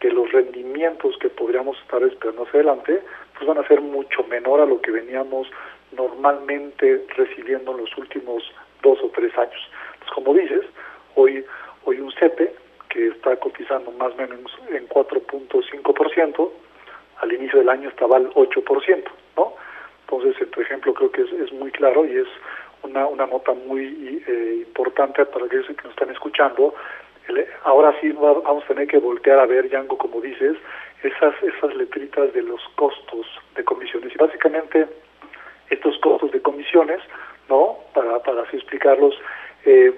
que 0.00 0.10
los 0.10 0.30
rendimientos 0.32 1.16
que 1.18 1.28
podríamos 1.28 1.78
estar 1.78 2.02
esperando 2.02 2.42
hacia 2.42 2.60
adelante 2.60 3.02
pues 3.34 3.46
van 3.46 3.58
a 3.58 3.68
ser 3.68 3.80
mucho 3.80 4.24
menor 4.24 4.60
a 4.60 4.66
lo 4.66 4.80
que 4.80 4.90
veníamos 4.90 5.48
normalmente 5.92 7.04
recibiendo 7.16 7.72
en 7.72 7.78
los 7.78 7.98
últimos 7.98 8.42
dos 8.82 8.98
o 9.02 9.08
tres 9.14 9.36
años. 9.38 9.70
Pues 10.00 10.10
como 10.12 10.34
dices, 10.34 10.64
hoy 11.14 11.44
hoy 11.84 12.00
un 12.00 12.12
CEPE 12.12 12.54
que 12.88 13.08
está 13.08 13.36
cotizando 13.36 13.90
más 13.92 14.12
o 14.12 14.16
menos 14.16 14.38
en 14.70 14.88
4.5%, 14.88 16.50
al 17.20 17.32
inicio 17.32 17.58
del 17.60 17.68
año 17.68 17.88
estaba 17.88 18.16
al 18.16 18.30
8%, 18.34 19.04
¿no? 19.36 19.54
Entonces, 20.02 20.42
en 20.42 20.50
tu 20.50 20.60
ejemplo 20.60 20.92
creo 20.92 21.10
que 21.10 21.22
es, 21.22 21.32
es 21.32 21.52
muy 21.52 21.70
claro 21.70 22.04
y 22.04 22.16
es 22.16 22.28
una, 22.82 23.06
una 23.06 23.26
nota 23.26 23.52
muy 23.52 24.22
eh, 24.26 24.64
importante 24.66 25.24
para 25.26 25.46
aquellos 25.46 25.66
que 25.66 25.74
nos 25.82 25.92
están 25.92 26.10
escuchando, 26.10 26.74
ahora 27.64 27.94
sí 28.00 28.10
vamos 28.12 28.64
a 28.64 28.68
tener 28.68 28.88
que 28.88 28.98
voltear 28.98 29.38
a 29.38 29.46
ver, 29.46 29.68
Yango, 29.68 29.96
como 29.96 30.20
dices, 30.20 30.56
esas, 31.02 31.34
esas 31.42 31.74
letritas 31.74 32.32
de 32.32 32.42
los 32.42 32.60
costos 32.76 33.26
de 33.54 33.64
comisiones. 33.64 34.12
Y 34.14 34.18
básicamente 34.18 34.86
estos 35.70 35.98
costos 35.98 36.30
de 36.32 36.42
comisiones, 36.42 37.00
¿no? 37.48 37.78
Para, 37.94 38.18
para 38.20 38.42
así 38.42 38.56
explicarlos, 38.56 39.14
eh, 39.64 39.92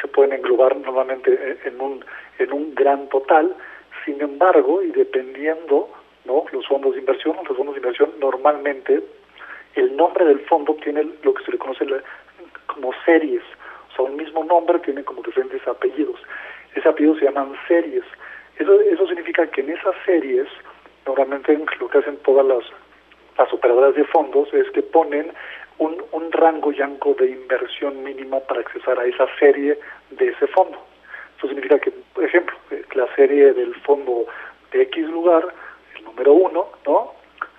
se 0.00 0.08
pueden 0.08 0.32
englobar 0.32 0.76
normalmente 0.76 1.58
en 1.64 1.80
un, 1.80 2.04
en 2.38 2.52
un 2.52 2.74
gran 2.74 3.08
total. 3.08 3.54
Sin 4.04 4.20
embargo, 4.20 4.82
y 4.82 4.90
dependiendo, 4.90 5.88
¿no? 6.24 6.44
Los 6.52 6.66
fondos 6.66 6.94
de 6.94 7.00
inversión, 7.00 7.36
los 7.48 7.56
fondos 7.56 7.74
de 7.74 7.80
inversión 7.80 8.12
normalmente, 8.18 9.02
el 9.74 9.96
nombre 9.96 10.24
del 10.24 10.40
fondo 10.40 10.74
tiene 10.82 11.06
lo 11.22 11.34
que 11.34 11.44
se 11.44 11.52
le 11.52 11.58
conoce 11.58 11.84
como 12.74 12.92
series. 13.04 13.42
O 13.92 14.06
sea, 14.06 14.14
mismo 14.14 14.44
nombre 14.44 14.78
tiene 14.80 15.04
como 15.04 15.22
diferentes 15.22 15.66
apellidos. 15.66 16.20
Ese 16.74 16.88
apellido 16.88 17.16
se 17.16 17.24
llaman 17.24 17.54
series. 17.66 18.04
Eso, 18.58 19.06
significa 19.06 19.46
que 19.46 19.62
en 19.62 19.70
esas 19.70 19.94
series, 20.04 20.46
normalmente 21.06 21.58
lo 21.78 21.88
que 21.88 21.98
hacen 21.98 22.16
todas 22.18 22.44
las, 22.46 22.64
las 23.38 23.52
operadoras 23.52 23.94
de 23.94 24.04
fondos 24.04 24.52
es 24.52 24.70
que 24.70 24.82
ponen 24.82 25.32
un, 25.78 26.02
un 26.12 26.30
rango 26.32 26.72
yanco 26.72 27.14
de 27.14 27.30
inversión 27.30 28.02
mínima 28.04 28.38
para 28.40 28.60
accesar 28.60 28.98
a 28.98 29.06
esa 29.06 29.26
serie 29.38 29.78
de 30.10 30.28
ese 30.28 30.46
fondo. 30.48 30.78
Eso 31.38 31.48
significa 31.48 31.78
que, 31.78 31.90
por 32.12 32.24
ejemplo, 32.24 32.54
eh, 32.70 32.84
la 32.94 33.06
serie 33.16 33.54
del 33.54 33.74
fondo 33.76 34.26
de 34.72 34.82
X 34.82 35.08
lugar, 35.08 35.54
el 35.96 36.04
número 36.04 36.34
uno, 36.34 36.68
¿no? 36.86 37.14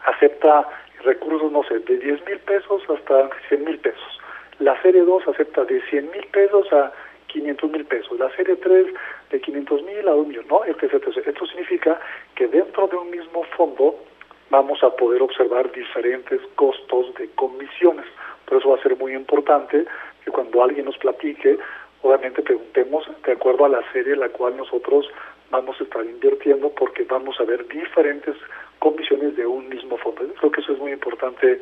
Acepta 0.05 0.67
recursos, 1.03 1.51
no 1.51 1.63
sé, 1.63 1.79
de 1.79 1.97
10 1.97 2.25
mil 2.27 2.39
pesos 2.39 2.83
hasta 2.89 3.29
100 3.49 3.65
mil 3.65 3.79
pesos. 3.79 4.20
La 4.61 4.79
serie 4.83 5.01
2 5.01 5.27
acepta 5.27 5.65
de 5.65 5.81
100 5.89 6.11
mil 6.11 6.23
pesos 6.27 6.71
a 6.71 6.91
500 7.25 7.71
mil 7.71 7.83
pesos, 7.85 8.19
la 8.19 8.29
serie 8.35 8.55
3 8.57 8.85
de 9.31 9.41
500 9.41 9.81
mil 9.81 10.07
a 10.07 10.13
un 10.13 10.27
millón, 10.27 10.45
¿no? 10.47 10.63
Etc, 10.65 10.83
Esto 10.93 11.47
significa 11.47 11.99
que 12.35 12.47
dentro 12.47 12.87
de 12.87 12.95
un 12.95 13.09
mismo 13.09 13.43
fondo 13.57 13.95
vamos 14.51 14.83
a 14.83 14.95
poder 14.95 15.23
observar 15.23 15.71
diferentes 15.71 16.39
costos 16.53 17.11
de 17.15 17.27
comisiones. 17.31 18.05
Por 18.45 18.59
eso 18.59 18.69
va 18.69 18.77
a 18.77 18.83
ser 18.83 18.95
muy 18.97 19.15
importante 19.15 19.83
que 20.23 20.29
cuando 20.29 20.61
alguien 20.61 20.85
nos 20.85 20.97
platique, 20.99 21.57
obviamente 22.03 22.43
preguntemos 22.43 23.09
de 23.25 23.31
acuerdo 23.31 23.65
a 23.65 23.69
la 23.69 23.91
serie 23.91 24.13
en 24.13 24.19
la 24.19 24.29
cual 24.29 24.57
nosotros 24.57 25.09
vamos 25.49 25.75
a 25.81 25.83
estar 25.83 26.05
invirtiendo 26.05 26.69
porque 26.69 27.03
vamos 27.05 27.39
a 27.39 27.45
ver 27.45 27.67
diferentes 27.67 28.35
comisiones 28.77 29.35
de 29.35 29.47
un 29.47 29.69
mismo 29.69 29.97
fondo. 29.97 30.21
Creo 30.37 30.51
que 30.51 30.61
eso 30.61 30.73
es 30.73 30.77
muy 30.77 30.91
importante 30.91 31.59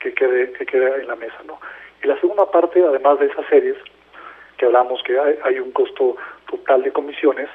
que 0.00 0.14
quede, 0.14 0.50
que 0.54 0.66
quede 0.66 1.02
en 1.02 1.06
la 1.06 1.14
mesa, 1.14 1.38
¿no? 1.46 1.60
Y 2.02 2.06
la 2.06 2.18
segunda 2.20 2.50
parte, 2.50 2.82
además 2.82 3.18
de 3.18 3.26
esas 3.26 3.46
series, 3.46 3.76
que 4.56 4.66
hablamos 4.66 5.02
que 5.02 5.18
hay, 5.18 5.58
un 5.58 5.72
costo 5.72 6.16
total 6.48 6.82
de 6.82 6.92
comisiones, 6.92 7.48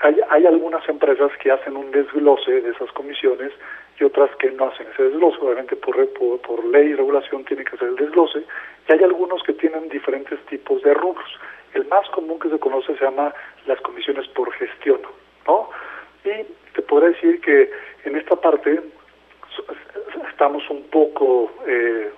hay, 0.00 0.20
hay, 0.30 0.46
algunas 0.46 0.86
empresas 0.88 1.30
que 1.40 1.52
hacen 1.52 1.76
un 1.76 1.90
desglose 1.92 2.60
de 2.60 2.70
esas 2.70 2.90
comisiones 2.92 3.52
y 4.00 4.04
otras 4.04 4.34
que 4.36 4.50
no 4.50 4.66
hacen 4.66 4.86
ese 4.92 5.04
desglose. 5.04 5.38
Obviamente 5.40 5.76
por, 5.76 5.96
por, 6.14 6.40
por 6.40 6.64
ley 6.64 6.88
y 6.88 6.94
regulación 6.94 7.44
tiene 7.44 7.64
que 7.64 7.76
hacer 7.76 7.88
el 7.88 7.96
desglose. 7.96 8.42
Y 8.88 8.92
hay 8.92 9.02
algunos 9.04 9.42
que 9.44 9.52
tienen 9.52 9.88
diferentes 9.88 10.38
tipos 10.46 10.82
de 10.82 10.94
rubros. 10.94 11.28
El 11.74 11.86
más 11.86 12.08
común 12.10 12.40
que 12.40 12.50
se 12.50 12.58
conoce 12.58 12.96
se 12.96 13.04
llama 13.04 13.32
las 13.66 13.80
comisiones 13.80 14.26
por 14.28 14.52
gestión, 14.52 15.00
¿no? 15.46 15.70
Y 16.24 16.44
te 16.74 16.82
podría 16.82 17.10
decir 17.10 17.40
que 17.40 17.70
en 18.04 18.16
esta 18.16 18.36
parte 18.36 18.80
estamos 20.30 20.68
un 20.70 20.82
poco, 20.84 21.52
eh, 21.66 22.10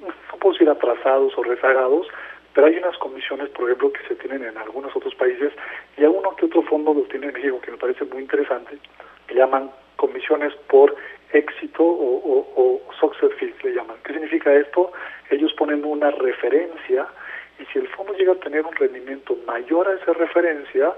no 0.00 0.38
puedo 0.38 0.52
decir 0.52 0.68
atrasados 0.68 1.36
o 1.36 1.42
rezagados, 1.42 2.06
pero 2.54 2.68
hay 2.68 2.76
unas 2.78 2.96
comisiones, 2.98 3.50
por 3.50 3.64
ejemplo, 3.64 3.92
que 3.92 4.06
se 4.08 4.16
tienen 4.16 4.42
en 4.42 4.56
algunos 4.56 4.94
otros 4.96 5.14
países 5.14 5.52
y 5.96 6.04
a 6.04 6.10
uno 6.10 6.34
que 6.36 6.46
otro 6.46 6.62
fondo 6.62 6.94
lo 6.94 7.02
tiene 7.02 7.26
en 7.26 7.34
México 7.34 7.60
que 7.60 7.70
me 7.70 7.76
parece 7.76 8.04
muy 8.06 8.22
interesante, 8.22 8.78
que 9.26 9.34
llaman 9.34 9.70
comisiones 9.96 10.54
por 10.68 10.94
éxito 11.32 11.84
o, 11.84 12.46
o, 12.56 12.80
success 12.98 13.30
fees, 13.38 13.52
le 13.62 13.74
llaman. 13.74 13.98
¿Qué 14.04 14.14
significa 14.14 14.54
esto? 14.54 14.90
Ellos 15.28 15.52
ponen 15.52 15.84
una 15.84 16.10
referencia 16.10 17.06
y 17.58 17.66
si 17.66 17.78
el 17.78 17.88
fondo 17.88 18.14
llega 18.14 18.32
a 18.32 18.36
tener 18.36 18.64
un 18.64 18.74
rendimiento 18.74 19.36
mayor 19.46 19.88
a 19.88 19.94
esa 19.94 20.14
referencia, 20.14 20.94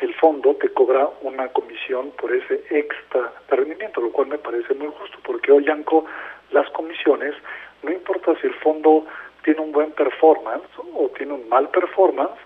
el 0.00 0.14
fondo 0.16 0.54
te 0.56 0.68
cobra 0.68 1.08
una 1.22 1.48
comisión 1.48 2.10
por 2.12 2.32
ese 2.32 2.62
extra 2.70 3.32
de 3.48 3.56
rendimiento, 3.56 4.00
lo 4.00 4.12
cual 4.12 4.28
me 4.28 4.38
parece 4.38 4.74
muy 4.74 4.88
justo, 4.98 5.18
porque 5.24 5.50
hoy, 5.50 5.64
Yanko, 5.64 6.04
las 6.50 6.68
comisiones, 6.70 7.34
no 7.82 7.92
importa 7.92 8.34
si 8.40 8.46
el 8.46 8.54
fondo 8.54 9.06
tiene 9.44 9.60
un 9.60 9.72
buen 9.72 9.92
performance 9.92 10.68
o 10.94 11.08
tiene 11.16 11.34
un 11.34 11.48
mal 11.48 11.68
performance, 11.70 12.38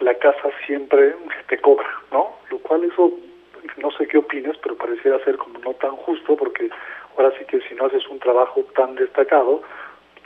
la 0.00 0.14
casa 0.14 0.50
siempre 0.66 1.14
te 1.48 1.58
cobra, 1.58 1.88
¿no? 2.10 2.36
Lo 2.50 2.58
cual 2.58 2.84
eso, 2.84 3.12
no 3.76 3.90
sé 3.92 4.08
qué 4.08 4.18
opines, 4.18 4.56
pero 4.62 4.76
pareciera 4.76 5.22
ser 5.24 5.36
como 5.36 5.58
no 5.60 5.74
tan 5.74 5.92
justo, 5.92 6.36
porque 6.36 6.70
ahora 7.16 7.32
sí 7.38 7.44
que 7.44 7.60
si 7.68 7.74
no 7.74 7.86
haces 7.86 8.06
un 8.08 8.18
trabajo 8.18 8.62
tan 8.74 8.94
destacado, 8.96 9.62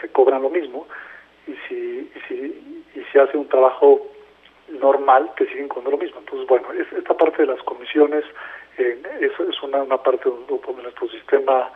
te 0.01 0.09
cobran 0.09 0.43
lo 0.43 0.51
mismo, 0.51 0.87
y 1.47 1.55
si, 1.69 2.11
y 2.15 2.21
si, 2.29 2.85
y 2.95 3.05
si 3.13 3.19
hace 3.19 3.37
un 3.37 3.49
trabajo 3.49 4.01
normal 4.69 5.31
que 5.37 5.47
siguen 5.47 5.69
con 5.69 5.85
lo 5.85 5.97
mismo. 5.97 6.21
Entonces, 6.21 6.47
bueno, 6.47 6.69
esta 6.73 7.15
parte 7.15 7.43
de 7.43 7.49
las 7.49 7.63
comisiones 7.65 8.25
eh, 8.79 9.03
es, 9.21 9.33
es 9.49 9.63
una, 9.63 9.83
una 9.83 9.99
parte 9.99 10.29
de, 10.31 10.83
nuestro 10.83 11.09
sistema 11.09 11.71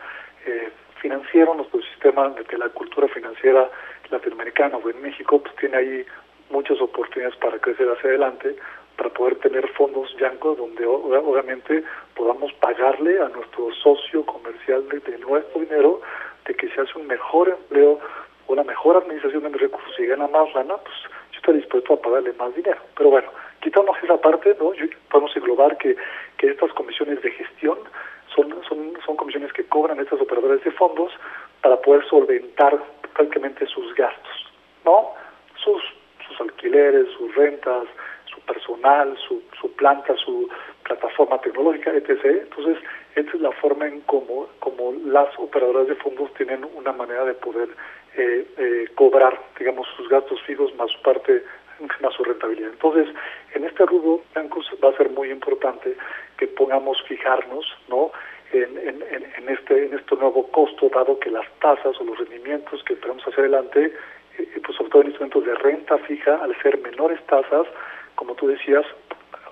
eh, 0.45 0.69
financiero, 1.05 1.53
nuestro 1.53 1.79
sistema 1.83 2.29
de 2.29 2.57
la 2.57 2.69
cultura 2.69 3.07
financiera 3.07 3.69
latinoamericana 4.09 4.77
o 4.77 4.89
en 4.89 4.99
México, 5.03 5.39
pues 5.39 5.55
tiene 5.57 5.77
ahí 5.77 6.05
muchas 6.49 6.81
oportunidades 6.81 7.37
para 7.37 7.59
crecer 7.59 7.87
hacia 7.87 8.09
adelante, 8.09 8.55
para 8.97 9.11
poder 9.11 9.35
tener 9.35 9.67
fondos 9.73 10.15
Yanko 10.17 10.55
donde 10.55 10.83
obviamente 10.87 11.83
podamos 12.15 12.51
pagarle 12.53 13.21
a 13.21 13.29
nuestro 13.29 13.71
socio 13.83 14.25
comercial 14.25 14.89
de, 14.89 15.17
nuestro 15.19 15.61
dinero 15.61 16.01
de 16.47 16.55
que 16.55 16.69
se 16.69 16.81
hace 16.81 16.97
un 16.97 17.05
mejor 17.05 17.49
empleo 17.49 17.99
una 18.47 18.63
mejor 18.63 18.97
administración 18.97 19.43
de 19.43 19.49
mis 19.49 19.61
recursos 19.61 19.99
y 19.99 20.05
gana 20.05 20.27
más 20.27 20.53
lana, 20.53 20.75
pues 20.77 20.95
está 21.35 21.51
dispuesto 21.51 21.93
a 21.95 22.01
pagarle 22.01 22.31
más 22.33 22.53
dinero. 22.55 22.79
Pero 22.95 23.09
bueno, 23.09 23.29
quitamos 23.59 23.97
esa 24.03 24.17
parte, 24.21 24.55
¿no? 24.59 24.71
podemos 25.09 25.35
englobar 25.35 25.77
que, 25.77 25.95
que 26.37 26.47
estas 26.49 26.71
comisiones 26.73 27.21
de 27.23 27.31
gestión 27.31 27.79
son, 28.35 28.53
son, 28.67 28.93
son 29.05 29.15
comisiones 29.15 29.51
que 29.53 29.65
cobran 29.65 29.99
estas 29.99 30.19
operadoras 30.21 30.63
de 30.63 30.71
fondos 30.71 31.11
para 31.61 31.77
poder 31.81 32.05
solventar 32.07 32.77
prácticamente 33.13 33.65
sus 33.67 33.93
gastos, 33.95 34.51
¿no? 34.83 35.11
Sus, 35.63 35.81
sus 36.27 36.41
alquileres, 36.41 37.07
sus 37.17 37.33
rentas, 37.35 37.85
su 38.25 38.39
personal, 38.41 39.17
su, 39.27 39.41
su 39.59 39.71
planta, 39.73 40.15
su 40.17 40.49
plataforma 40.83 41.39
tecnológica, 41.39 41.91
etc. 41.91 42.43
Entonces, 42.43 42.77
esta 43.15 43.31
es 43.31 43.41
la 43.41 43.51
forma 43.53 43.87
en 43.87 44.01
cómo 44.01 44.47
como 44.59 44.93
las 45.05 45.29
operadoras 45.39 45.87
de 45.87 45.95
fondos 45.95 46.33
tienen 46.33 46.65
una 46.75 46.91
manera 46.91 47.25
de 47.25 47.33
poder 47.33 47.69
eh, 48.17 48.47
eh, 48.57 48.87
cobrar, 48.95 49.39
digamos, 49.57 49.87
sus 49.95 50.07
gastos 50.09 50.41
fijos 50.43 50.73
más 50.75 50.91
su 50.91 51.01
parte, 51.01 51.43
más 52.01 52.13
su 52.13 52.23
rentabilidad. 52.23 52.71
Entonces, 52.71 53.07
en 53.53 53.65
este 53.65 53.85
rubro, 53.85 54.21
Bancos 54.33 54.69
va 54.83 54.89
a 54.89 54.97
ser 54.97 55.09
muy 55.09 55.31
importante 55.31 55.95
que 56.37 56.47
pongamos 56.47 57.01
fijarnos, 57.07 57.65
¿no? 57.87 58.11
En, 58.63 58.77
en, 58.77 59.49
este 59.49 59.85
en 59.85 59.93
este 59.93 60.15
nuevo 60.15 60.47
costo, 60.47 60.89
dado 60.89 61.19
que 61.19 61.29
las 61.29 61.45
tasas 61.59 61.99
o 61.99 62.03
los 62.05 62.17
rendimientos 62.17 62.83
que 62.83 62.93
esperamos 62.93 63.23
hacia 63.27 63.41
adelante, 63.43 63.93
eh, 64.37 64.61
pues 64.63 64.77
sobre 64.77 64.89
todo 64.91 65.01
en 65.01 65.07
instrumentos 65.09 65.45
de 65.45 65.55
renta 65.55 65.97
fija, 65.99 66.35
al 66.35 66.55
ser 66.61 66.79
menores 66.79 67.19
tasas, 67.25 67.67
como 68.15 68.33
tú 68.35 68.47
decías, 68.47 68.85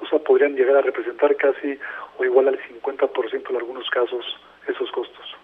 o 0.02 0.06
sea, 0.08 0.20
podrían 0.20 0.56
llegar 0.56 0.78
a 0.78 0.82
representar 0.82 1.36
casi 1.36 1.78
o 2.18 2.24
igual 2.24 2.48
al 2.48 2.60
50% 2.60 3.50
en 3.50 3.56
algunos 3.56 3.90
casos 3.90 4.26
esos 4.68 4.90
costos. 4.92 5.36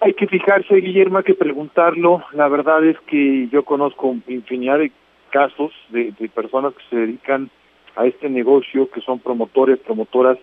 Hay 0.00 0.14
que 0.14 0.26
fijarse, 0.26 0.74
Guillermo, 0.74 1.18
hay 1.18 1.24
que 1.24 1.34
preguntarlo. 1.34 2.24
La 2.32 2.48
verdad 2.48 2.84
es 2.84 2.98
que 3.06 3.48
yo 3.48 3.64
conozco 3.64 4.14
infinidad 4.26 4.78
de 4.78 4.92
casos 5.30 5.72
de, 5.90 6.12
de 6.18 6.28
personas 6.28 6.74
que 6.74 6.82
se 6.90 6.96
dedican 6.96 7.50
a 7.96 8.06
este 8.06 8.28
negocio, 8.28 8.90
que 8.90 9.00
son 9.00 9.20
promotores, 9.20 9.78
promotoras, 9.78 10.38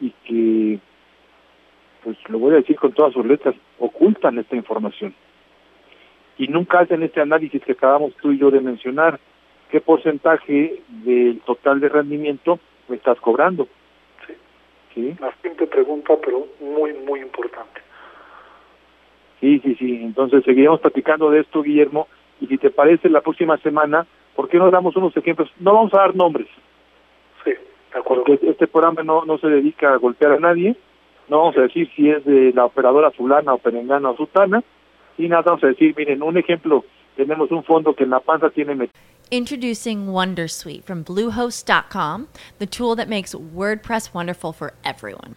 y 0.00 0.10
que, 0.24 0.78
pues 2.02 2.16
lo 2.28 2.38
voy 2.38 2.52
a 2.52 2.56
decir 2.56 2.76
con 2.76 2.92
todas 2.92 3.12
sus 3.12 3.24
letras, 3.24 3.54
ocultan 3.78 4.38
esta 4.38 4.56
información. 4.56 5.14
Y 6.38 6.48
nunca 6.48 6.80
hacen 6.80 7.02
este 7.02 7.20
análisis 7.20 7.62
que 7.62 7.72
acabamos 7.72 8.14
tú 8.16 8.32
y 8.32 8.38
yo 8.38 8.50
de 8.50 8.60
mencionar, 8.60 9.20
qué 9.70 9.80
porcentaje 9.80 10.80
del 10.88 11.40
total 11.40 11.80
de 11.80 11.88
rendimiento 11.88 12.58
me 12.88 12.96
estás 12.96 13.20
cobrando. 13.20 13.68
Sí. 14.26 14.32
¿Sí? 14.94 15.16
Una 15.20 15.32
simple 15.42 15.66
pregunta, 15.66 16.14
pero 16.24 16.46
muy, 16.60 16.94
muy 16.94 17.20
importante. 17.20 17.80
Sí, 19.40 19.60
sí, 19.60 19.74
sí. 19.76 20.02
Entonces 20.02 20.44
seguiremos 20.44 20.80
platicando 20.80 21.30
de 21.30 21.40
esto, 21.40 21.62
Guillermo. 21.62 22.08
Y 22.40 22.46
si 22.46 22.58
te 22.58 22.70
parece, 22.70 23.08
la 23.08 23.20
próxima 23.20 23.56
semana, 23.58 24.06
¿por 24.34 24.48
qué 24.48 24.58
no 24.58 24.70
damos 24.70 24.96
unos 24.96 25.16
ejemplos? 25.16 25.50
No 25.58 25.74
vamos 25.74 25.94
a 25.94 25.98
dar 25.98 26.16
nombres. 26.16 26.48
Porque 28.06 28.38
este 28.42 28.66
programa 28.66 29.02
no, 29.02 29.24
no 29.24 29.38
se 29.38 29.48
dedica 29.48 29.92
a 29.92 29.96
golpear 29.96 30.32
a 30.32 30.40
nadie. 30.40 30.76
No 31.28 31.38
vamos 31.38 31.56
a 31.58 31.62
decir 31.62 31.88
si 31.94 32.10
es 32.10 32.24
de 32.24 32.52
la 32.52 32.64
operadora 32.64 33.10
fulana 33.10 33.54
o 33.54 33.58
perengana 33.58 34.10
o 34.10 34.16
sutana. 34.16 34.62
Y 35.18 35.28
nada, 35.28 35.42
vamos 35.42 35.64
a 35.64 35.68
decir, 35.68 35.94
miren, 35.96 36.22
un 36.22 36.38
ejemplo, 36.38 36.84
tenemos 37.16 37.50
un 37.50 37.62
fondo 37.64 37.94
que 37.94 38.04
en 38.04 38.10
la 38.10 38.20
panza 38.20 38.50
tiene... 38.50 38.88
Introducing 39.30 40.08
Wondersuite 40.08 40.82
from 40.84 41.04
Bluehost.com, 41.04 42.26
the 42.58 42.66
tool 42.66 42.96
that 42.96 43.08
makes 43.08 43.32
WordPress 43.32 44.12
wonderful 44.12 44.52
for 44.52 44.72
everyone. 44.82 45.36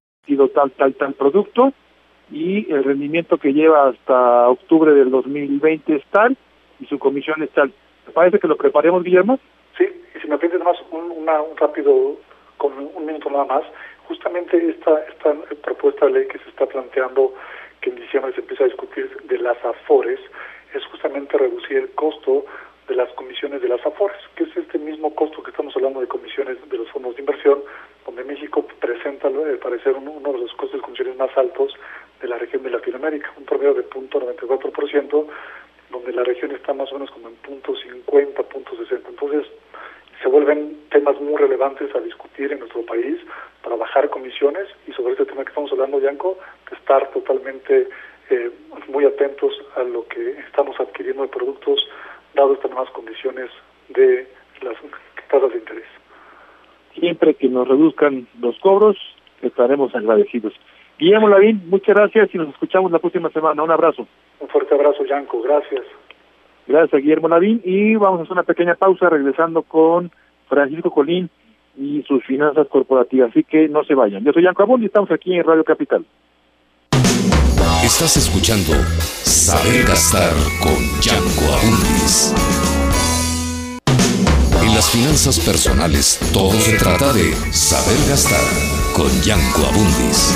Sido 0.25 0.49
tal, 0.49 0.71
tal, 0.71 0.93
tal 0.95 1.13
producto 1.13 1.73
y 2.31 2.71
el 2.71 2.83
rendimiento 2.83 3.37
que 3.37 3.53
lleva 3.53 3.89
hasta 3.89 4.49
octubre 4.49 4.93
del 4.93 5.09
2020 5.09 5.95
es 5.95 6.03
tal 6.11 6.37
y 6.79 6.85
su 6.85 6.99
comisión 6.99 7.41
es 7.41 7.49
tal. 7.51 7.73
¿Te 8.05 8.11
parece 8.11 8.39
que 8.39 8.47
lo 8.47 8.55
preparemos, 8.55 9.03
Guillermo? 9.03 9.39
Sí, 9.77 9.85
y 10.15 10.19
si 10.19 10.27
me 10.27 10.37
pides 10.37 10.63
más 10.63 10.77
un, 10.91 11.11
una, 11.11 11.41
un 11.41 11.57
rápido, 11.57 12.17
con 12.57 12.73
un 12.77 13.05
minuto 13.05 13.29
nada 13.31 13.45
más, 13.45 13.63
justamente 14.07 14.57
esta, 14.69 15.01
esta 15.05 15.33
propuesta 15.63 16.05
de 16.05 16.11
ley 16.13 16.27
que 16.27 16.37
se 16.39 16.49
está 16.49 16.67
planteando, 16.67 17.33
que 17.81 17.89
en 17.89 17.95
diciembre 17.95 18.31
se 18.33 18.41
empieza 18.41 18.63
a 18.63 18.67
discutir 18.67 19.09
de 19.23 19.39
las 19.39 19.57
AFORES, 19.65 20.19
es 20.75 20.85
justamente 20.85 21.37
reducir 21.37 21.77
el 21.77 21.91
costo 21.91 22.45
de 22.87 22.95
las 22.95 23.11
comisiones 23.13 23.61
de 23.61 23.69
las 23.69 23.83
AFORES, 23.85 24.21
que 24.35 24.43
es 24.43 24.55
este 24.55 24.77
mismo 24.77 25.13
costo 25.15 25.41
que 25.41 25.49
estamos 25.49 25.75
hablando 25.75 25.99
de 25.99 26.07
comisiones 26.07 26.57
de 26.69 26.77
los 26.77 26.89
fondos 26.89 27.15
de 27.15 27.21
inversión, 27.21 27.59
donde 28.05 28.23
México 28.23 28.65
presenta, 28.79 29.27
al 29.27 29.57
parecer, 29.59 29.93
uno, 29.93 30.19
de 30.31 30.39
los 30.39 30.53
costos 30.53 30.79
de 30.79 30.81
comisiones 30.81 31.17
más 31.17 31.35
altos 31.37 31.73
de 32.21 32.27
la 32.27 32.37
región 32.37 32.63
de 32.63 32.69
Latinoamérica, 32.69 33.31
un 33.37 33.45
promedio 33.45 33.73
de 33.73 33.89
0.94%, 33.89 35.27
donde 35.89 36.13
la 36.13 36.23
región 36.23 36.51
está 36.51 36.73
más 36.73 36.91
o 36.91 36.95
menos 36.95 37.11
como 37.11 37.27
en 37.29 37.35
punto 37.35 37.73
.50, 37.73 38.43
punto 38.45 38.71
.60. 38.75 39.01
Entonces, 39.09 39.47
se 40.21 40.27
vuelven 40.27 40.77
temas 40.89 41.19
muy 41.19 41.35
relevantes 41.37 41.93
a 41.95 41.99
discutir 41.99 42.51
en 42.51 42.59
nuestro 42.59 42.85
país 42.85 43.17
para 43.63 43.75
bajar 43.75 44.09
comisiones 44.09 44.67
y 44.87 44.93
sobre 44.93 45.13
este 45.13 45.25
tema 45.25 45.43
que 45.43 45.49
estamos 45.49 45.71
hablando, 45.71 45.99
Yanko, 45.99 46.37
estar 46.71 47.09
totalmente 47.11 47.89
eh, 48.29 48.51
muy 48.87 49.05
atentos 49.05 49.53
a 49.75 49.83
lo 49.83 50.07
que 50.07 50.31
estamos 50.47 50.79
adquiriendo 50.79 51.23
de 51.23 51.29
productos 51.29 51.87
dado 52.33 52.53
estas 52.53 52.71
nuevas 52.71 52.89
condiciones 52.91 53.49
de 53.89 54.27
las 54.61 54.77
tasas 55.29 55.51
de 55.51 55.57
interés. 55.57 56.00
Siempre 56.99 57.35
que 57.35 57.47
nos 57.47 57.67
reduzcan 57.67 58.27
los 58.39 58.57
cobros, 58.59 58.97
estaremos 59.41 59.95
agradecidos. 59.95 60.53
Guillermo 60.99 61.29
Lavín, 61.29 61.63
muchas 61.67 61.95
gracias 61.95 62.29
y 62.33 62.37
nos 62.37 62.49
escuchamos 62.49 62.91
la 62.91 62.99
próxima 62.99 63.29
semana. 63.29 63.63
Un 63.63 63.71
abrazo. 63.71 64.07
Un 64.39 64.47
fuerte 64.49 64.75
abrazo, 64.75 65.03
Yanko. 65.05 65.41
Gracias. 65.41 65.83
Gracias, 66.67 67.01
Guillermo 67.01 67.27
Lavín. 67.27 67.61
Y 67.63 67.95
vamos 67.95 68.19
a 68.19 68.23
hacer 68.23 68.33
una 68.33 68.43
pequeña 68.43 68.75
pausa 68.75 69.09
regresando 69.09 69.63
con 69.63 70.11
Francisco 70.47 70.91
Colín 70.91 71.29
y 71.77 72.03
sus 72.03 72.23
finanzas 72.25 72.67
corporativas. 72.67 73.31
Así 73.31 73.43
que 73.43 73.67
no 73.67 73.83
se 73.83 73.95
vayan. 73.95 74.23
Yo 74.23 74.31
soy 74.33 74.43
Yanko 74.43 74.63
Abón 74.63 74.83
y 74.83 74.85
estamos 74.85 75.09
aquí 75.11 75.33
en 75.33 75.43
Radio 75.43 75.63
Capital. 75.63 76.05
Estás 77.83 78.15
escuchando 78.17 78.73
Saber 79.23 79.85
Gastar 79.87 80.33
con 80.61 80.77
Yanko 81.01 81.53
Abundis. 81.53 82.80
Las 84.81 84.89
finanzas 84.89 85.39
personales 85.39 86.19
todo 86.33 86.53
se 86.53 86.75
trata 86.75 87.13
de 87.13 87.35
saber 87.53 88.09
gastar 88.09 88.41
con 88.95 89.11
Yanko 89.21 89.61
Abundis. 89.67 90.35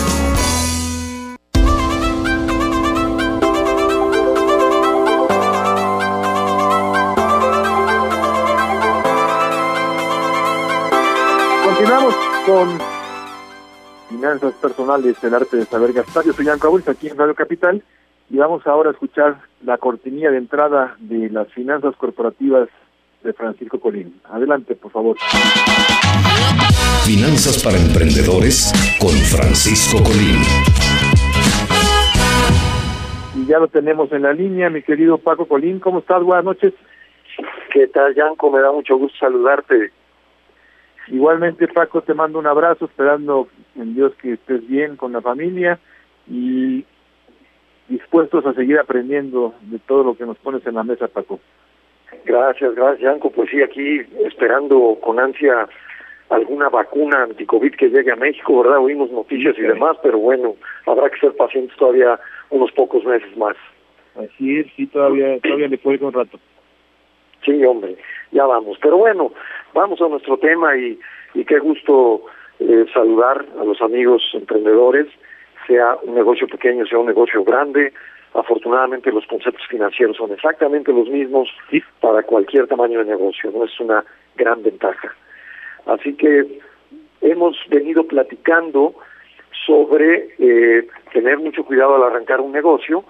Continuamos 11.66 12.16
con 12.46 12.80
finanzas 14.10 14.54
personales, 14.62 15.24
el 15.24 15.34
arte 15.34 15.58
de 15.58 15.66
saber 15.66 15.92
gastar. 15.92 16.24
Yo 16.24 16.34
soy 16.34 16.46
Yanko 16.46 16.68
Abundis 16.68 16.90
aquí 16.90 17.08
en 17.08 17.18
Radio 17.18 17.34
Capital 17.34 17.84
y 18.30 18.38
vamos 18.38 18.68
ahora 18.68 18.92
a 18.92 18.94
escuchar 18.94 19.42
la 19.64 19.80
cortinilla 19.80 20.30
de 20.30 20.38
entrada 20.38 20.96
de 21.00 21.32
las 21.32 21.52
finanzas 21.52 21.96
corporativas 21.96 22.70
de 23.26 23.34
Francisco 23.34 23.80
Colín. 23.80 24.22
Adelante, 24.26 24.76
por 24.76 24.92
favor. 24.92 25.18
Finanzas 27.06 27.62
para 27.64 27.78
emprendedores 27.78 28.72
con 29.00 29.12
Francisco 29.12 29.98
Colín. 30.04 30.42
Y 33.36 33.48
ya 33.48 33.60
lo 33.60 33.68
tenemos 33.68 34.12
en 34.14 34.22
la 34.22 34.32
línea, 34.32 34.70
mi 34.70 34.82
querido 34.82 35.18
Paco 35.18 35.48
Colín. 35.48 35.80
¿Cómo 35.80 36.00
estás? 36.00 36.24
Buenas 36.24 36.46
noches. 36.46 36.74
¿Qué 37.74 37.88
tal, 37.88 38.16
Yanko? 38.16 38.52
Me 38.52 38.62
da 38.62 38.72
mucho 38.72 38.96
gusto 38.96 39.18
saludarte. 39.18 39.92
Igualmente, 41.08 41.68
Paco, 41.68 42.02
te 42.02 42.14
mando 42.14 42.40
un 42.40 42.48
abrazo, 42.48 42.86
esperando 42.86 43.50
en 43.76 43.94
Dios 43.96 44.14
que 44.22 44.34
estés 44.34 44.66
bien 44.68 44.96
con 44.96 45.12
la 45.12 45.22
familia 45.22 45.80
y 46.28 46.86
dispuestos 47.90 48.46
a 48.46 48.54
seguir 48.54 48.80
aprendiendo 48.80 49.54
de 49.62 49.80
todo 49.80 50.04
lo 50.04 50.16
que 50.16 50.26
nos 50.26 50.38
pones 50.38 50.66
en 50.66 50.76
la 50.76 50.84
mesa, 50.84 51.08
Paco. 51.08 51.40
Gracias, 52.26 52.76
gracias, 52.76 53.02
Yanko. 53.02 53.30
Pues 53.32 53.50
sí, 53.50 53.62
aquí 53.62 54.02
esperando 54.26 54.98
con 55.02 55.20
ansia 55.20 55.68
alguna 56.30 56.70
vacuna 56.70 57.24
anticovid 57.24 57.76
que 57.76 57.90
llegue 57.90 58.12
a 58.12 58.16
México, 58.16 58.64
¿verdad? 58.64 58.80
Oímos 58.80 59.12
noticias 59.12 59.58
y 59.58 59.62
demás, 59.62 59.98
pero 60.02 60.18
bueno, 60.18 60.56
habrá 60.86 61.10
que 61.10 61.20
ser 61.20 61.36
pacientes 61.36 61.78
todavía 61.78 62.20
unos 62.50 62.72
pocos 62.72 63.04
meses 63.06 63.36
más. 63.38 63.56
Así 64.16 64.60
es, 64.60 64.68
sí, 64.76 64.88
todavía, 64.88 65.40
todavía 65.40 65.68
le 65.68 65.78
puede 65.78 66.04
un 66.04 66.14
rato. 66.14 66.40
Sí, 67.44 67.64
hombre, 67.64 67.96
ya 68.32 68.46
vamos. 68.46 68.78
Pero 68.82 68.98
bueno, 68.98 69.32
vamos 69.74 70.02
a 70.02 70.08
nuestro 70.08 70.38
tema 70.38 70.76
y, 70.78 70.98
y 71.36 71.46
qué 71.46 71.60
gusto 71.60 72.24
eh, 72.60 72.86
saludar 72.94 73.46
a 73.60 73.64
los 73.64 73.82
amigos 73.82 74.24
emprendedores, 74.34 75.08
sea 75.68 75.98
un 76.04 76.16
negocio 76.16 76.48
pequeño, 76.48 76.86
sea 76.86 77.00
un 77.00 77.08
negocio 77.08 77.44
grande. 77.44 77.94
Afortunadamente 78.36 79.14
los 79.14 79.26
conceptos 79.28 79.66
financieros 79.68 80.18
son 80.18 80.34
exactamente 80.34 80.92
los 80.92 81.08
mismos 81.08 81.50
para 82.02 82.22
cualquier 82.24 82.68
tamaño 82.68 83.00
de 83.00 83.06
negocio, 83.06 83.50
no 83.52 83.64
es 83.64 83.80
una 83.80 84.04
gran 84.36 84.62
ventaja. 84.62 85.16
Así 85.86 86.14
que 86.14 86.60
hemos 87.22 87.58
venido 87.70 88.06
platicando 88.06 88.94
sobre 89.66 90.36
eh, 90.38 90.86
tener 91.14 91.40
mucho 91.40 91.64
cuidado 91.64 91.96
al 91.96 92.04
arrancar 92.04 92.42
un 92.42 92.52
negocio, 92.52 93.06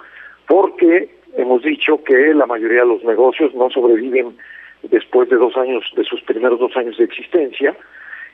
porque 0.48 1.10
hemos 1.36 1.64
dicho 1.64 2.04
que 2.04 2.34
la 2.36 2.46
mayoría 2.46 2.82
de 2.82 2.88
los 2.88 3.04
negocios 3.04 3.54
no 3.56 3.72
sobreviven 3.72 4.38
después 4.84 5.28
de 5.30 5.38
dos 5.38 5.58
años, 5.58 5.92
de 5.96 6.04
sus 6.04 6.22
primeros 6.22 6.60
dos 6.60 6.78
años 6.78 6.98
de 6.98 7.04
existencia, 7.04 7.76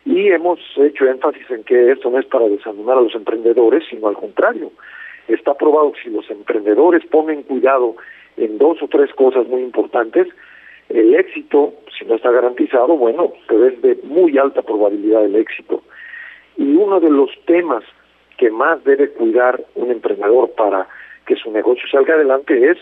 y 0.04 0.27
hemos 0.27 0.60
hecho 0.75 1.06
énfasis 1.06 1.49
en 1.51 1.63
que 1.63 1.91
esto 1.91 2.10
no 2.10 2.19
es 2.19 2.25
para 2.25 2.49
desanimar 2.49 2.97
a 2.97 3.01
los 3.01 3.15
emprendedores, 3.15 3.86
sino 3.89 4.10
al 4.10 4.15
contrario. 4.15 4.71
Está 5.34 5.54
probado 5.54 5.94
que 5.94 6.04
si 6.04 6.10
los 6.10 6.30
emprendedores 6.30 7.06
ponen 7.06 7.44
cuidado 7.44 7.96
en 8.38 8.58
dos 8.58 8.82
o 8.82 8.88
tres 8.88 9.13
cosas 9.13 9.48
muy 9.48 9.62
importantes, 9.62 10.28
el 10.89 11.15
éxito, 11.15 11.74
si 11.98 12.06
no 12.06 12.15
está 12.15 12.32
garantizado, 12.32 12.98
bueno, 12.98 13.32
pero 13.48 13.67
es 13.67 13.82
de 13.82 13.98
muy 14.04 14.38
alta 14.38 14.62
probabilidad 14.62 15.24
el 15.24 15.36
éxito. 15.36 15.84
Y 16.58 16.76
uno 16.76 17.00
de 17.00 17.10
los 17.10 17.30
temas 17.46 17.84
que 18.38 18.50
más 18.50 18.84
debe 18.84 19.10
cuidar 19.10 19.63
un 19.76 19.91
emprendedor 19.91 20.52
para 20.52 20.88
que 21.26 21.36
su 21.36 21.52
negocio 21.52 21.88
salga 21.89 22.15
adelante 22.15 22.72
es 22.72 22.78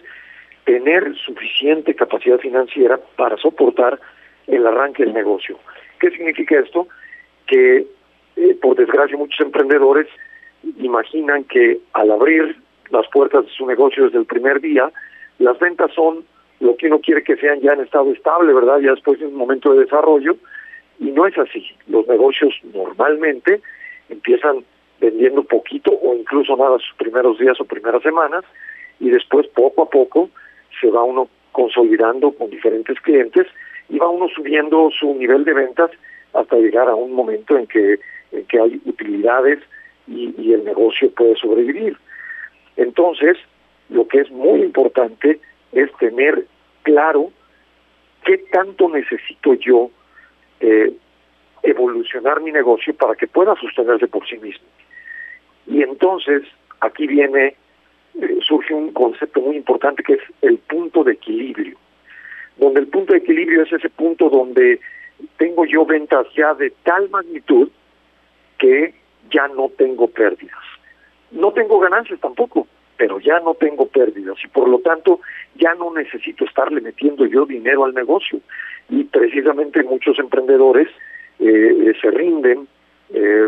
tener 0.63 1.15
suficiente 1.17 1.93
capacidad 1.93 2.39
financiera 2.39 2.99
para 3.15 3.37
soportar 3.37 3.99
el 4.47 4.65
arranque 4.65 5.03
del 5.03 5.13
negocio. 5.13 5.59
¿Qué 5.99 6.09
significa 6.11 6.59
esto? 6.59 6.87
Que, 7.45 7.85
eh, 8.37 8.57
por 8.61 8.75
desgracia, 8.75 9.17
muchos 9.17 9.39
emprendedores 9.39 10.07
imaginan 10.77 11.43
que 11.45 11.79
al 11.93 12.11
abrir 12.11 12.57
las 12.89 13.07
puertas 13.09 13.45
de 13.45 13.51
su 13.51 13.65
negocio 13.65 14.05
desde 14.05 14.19
el 14.19 14.25
primer 14.25 14.61
día, 14.61 14.91
las 15.39 15.57
ventas 15.59 15.91
son 15.93 16.25
lo 16.59 16.75
que 16.75 16.87
uno 16.87 16.99
quiere 16.99 17.23
que 17.23 17.37
sean 17.37 17.61
ya 17.61 17.73
en 17.73 17.81
estado 17.81 18.11
estable, 18.11 18.53
¿verdad? 18.53 18.79
Ya 18.79 18.91
después 18.91 19.19
de 19.19 19.27
un 19.27 19.35
momento 19.35 19.73
de 19.73 19.81
desarrollo, 19.85 20.35
y 20.99 21.11
no 21.11 21.25
es 21.25 21.37
así. 21.37 21.65
Los 21.87 22.07
negocios 22.07 22.53
normalmente 22.73 23.61
empiezan 24.09 24.65
vendiendo 24.99 25.43
poquito 25.43 25.91
o 25.91 26.15
incluso 26.15 26.57
nada 26.57 26.77
sus 26.79 26.95
primeros 26.97 27.39
días 27.39 27.59
o 27.61 27.65
primeras 27.65 28.03
semanas, 28.03 28.43
y 28.99 29.09
después 29.09 29.47
poco 29.47 29.83
a 29.83 29.89
poco 29.89 30.29
se 30.81 30.89
va 30.89 31.03
uno 31.03 31.29
consolidando 31.51 32.31
con 32.31 32.49
diferentes 32.49 32.99
clientes 33.01 33.47
y 33.89 33.97
va 33.97 34.09
uno 34.09 34.27
subiendo 34.27 34.89
su 34.91 35.13
nivel 35.15 35.45
de 35.45 35.53
ventas 35.53 35.91
hasta 36.33 36.57
llegar 36.57 36.89
a 36.89 36.95
un 36.95 37.13
momento 37.13 37.57
en 37.57 37.65
que, 37.67 37.99
en 38.31 38.45
que 38.45 38.59
hay 38.59 38.81
utilidades 38.85 39.59
y, 40.09 40.33
y 40.37 40.53
el 40.53 40.63
negocio 40.63 41.11
puede 41.11 41.35
sobrevivir. 41.35 41.97
Entonces, 42.75 43.37
lo 43.89 44.07
que 44.07 44.21
es 44.21 44.31
muy 44.31 44.61
importante 44.61 45.39
es 45.71 45.91
tener 45.97 46.45
claro 46.83 47.31
qué 48.25 48.37
tanto 48.51 48.89
necesito 48.89 49.53
yo 49.55 49.91
eh, 50.59 50.93
evolucionar 51.63 52.41
mi 52.41 52.51
negocio 52.51 52.93
para 52.93 53.15
que 53.15 53.27
pueda 53.27 53.55
sostenerse 53.55 54.07
por 54.07 54.27
sí 54.27 54.37
mismo. 54.37 54.65
Y 55.67 55.83
entonces 55.83 56.43
aquí 56.81 57.07
viene, 57.07 57.55
eh, 58.21 58.39
surge 58.41 58.73
un 58.73 58.91
concepto 58.91 59.41
muy 59.41 59.55
importante 59.55 60.03
que 60.03 60.13
es 60.13 60.21
el 60.41 60.57
punto 60.57 61.03
de 61.03 61.13
equilibrio, 61.13 61.77
donde 62.57 62.81
el 62.81 62.87
punto 62.87 63.13
de 63.13 63.19
equilibrio 63.19 63.63
es 63.63 63.73
ese 63.73 63.89
punto 63.89 64.29
donde 64.29 64.79
tengo 65.37 65.65
yo 65.65 65.85
ventas 65.85 66.27
ya 66.35 66.53
de 66.53 66.71
tal 66.83 67.09
magnitud 67.09 67.69
que 68.57 68.93
ya 69.31 69.47
no 69.47 69.69
tengo 69.77 70.07
pérdidas. 70.07 70.63
No 71.31 71.51
tengo 71.51 71.79
ganancias 71.79 72.19
tampoco, 72.19 72.67
pero 72.97 73.19
ya 73.19 73.39
no 73.39 73.53
tengo 73.53 73.87
pérdidas 73.87 74.37
y 74.43 74.47
por 74.47 74.67
lo 74.67 74.79
tanto 74.79 75.19
ya 75.55 75.73
no 75.75 75.93
necesito 75.93 76.45
estarle 76.45 76.81
metiendo 76.81 77.25
yo 77.25 77.45
dinero 77.45 77.85
al 77.85 77.93
negocio. 77.93 78.39
Y 78.89 79.03
precisamente 79.03 79.83
muchos 79.83 80.17
emprendedores 80.19 80.87
eh, 81.39 81.93
se 82.01 82.11
rinden, 82.11 82.67
eh, 83.13 83.47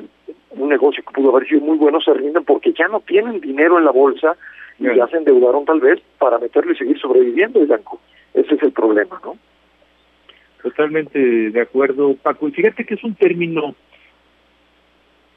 un 0.51 0.69
negocio 0.69 1.03
que 1.03 1.13
pudo 1.13 1.35
haber 1.35 1.47
sido 1.47 1.61
muy 1.61 1.77
bueno 1.77 1.99
se 2.01 2.13
rinden 2.13 2.43
porque 2.43 2.73
ya 2.73 2.87
no 2.87 2.99
tienen 3.01 3.41
dinero 3.41 3.77
en 3.77 3.85
la 3.85 3.91
bolsa 3.91 4.35
y 4.79 4.95
ya 4.95 5.07
se 5.07 5.17
endeudaron 5.17 5.65
tal 5.65 5.79
vez 5.79 6.01
para 6.17 6.39
meterlo 6.39 6.71
y 6.71 6.77
seguir 6.77 6.99
sobreviviendo, 6.99 7.59
Blanco. 7.59 7.99
Ese 8.33 8.55
es 8.55 8.63
el 8.63 8.71
problema, 8.71 9.19
¿no? 9.23 9.37
Totalmente 10.63 11.19
de 11.19 11.61
acuerdo, 11.61 12.15
Paco. 12.15 12.47
Y 12.47 12.51
fíjate 12.51 12.85
que 12.85 12.95
es 12.95 13.03
un 13.03 13.15
término 13.15 13.75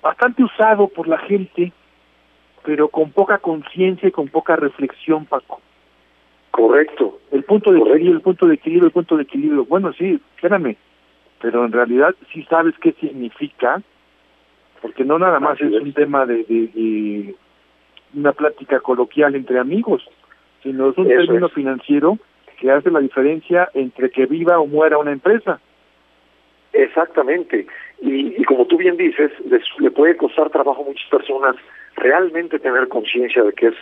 bastante 0.05 0.45
usado 0.45 0.89
por 0.89 1.09
la 1.09 1.19
gente, 1.19 1.73
pero 2.63 2.89
con 2.89 3.11
poca 3.11 3.39
conciencia 3.39 4.09
y 4.09 4.13
con 4.13 4.29
poca 4.29 4.55
reflexión, 4.55 5.25
Paco. 5.25 5.61
Correcto. 6.51 7.21
El 7.33 7.43
punto 7.45 7.73
de 7.73 7.79
equilibrio, 7.79 8.13
el 8.13 8.21
punto 8.21 8.47
de 8.47 8.55
equilibrio, 8.55 8.87
el 8.87 8.93
punto 8.93 9.17
de 9.17 9.23
equilibrio. 9.23 9.65
Bueno, 9.65 9.93
sí, 9.95 10.21
espérame, 10.37 10.77
pero 11.41 11.65
en 11.65 11.73
realidad 11.73 12.15
sí 12.33 12.45
sabes 12.45 12.75
qué 12.81 12.93
significa, 12.93 13.83
porque 14.83 15.05
no 15.05 15.19
nada 15.19 15.41
más 15.41 15.59
es, 15.61 15.73
un 15.73 15.95
tema 15.95 16.27
de, 16.27 16.45
de, 16.45 17.35
una 18.15 18.33
plática 18.33 18.81
coloquial 18.81 19.35
entre 19.35 19.59
amigos, 19.59 20.07
sino 20.63 20.91
es 20.91 20.99
un 20.99 21.09
término 21.09 21.49
financiero 21.49 22.19
que 22.61 22.71
hace 22.71 22.91
la 22.91 23.01
diferencia 23.01 23.71
entre 23.73 24.11
que 24.11 24.27
viva 24.27 24.61
o 24.61 24.67
muera 24.67 24.99
una 24.99 25.13
empresa. 25.13 25.59
Exactamente. 26.73 27.67
Y, 28.01 28.41
y 28.41 28.45
como 28.45 28.67
tú 28.67 28.77
bien 28.77 28.97
dices, 28.97 29.33
le 29.79 29.91
puede 29.91 30.17
costar 30.17 30.51
trabajo 30.51 30.83
a 30.83 30.87
muchas 30.87 31.09
personas 31.11 31.57
realmente 31.97 32.59
tener 32.59 32.89
conciencia 32.89 33.43
de 33.43 33.53
que 33.53 33.69
es 33.69 33.75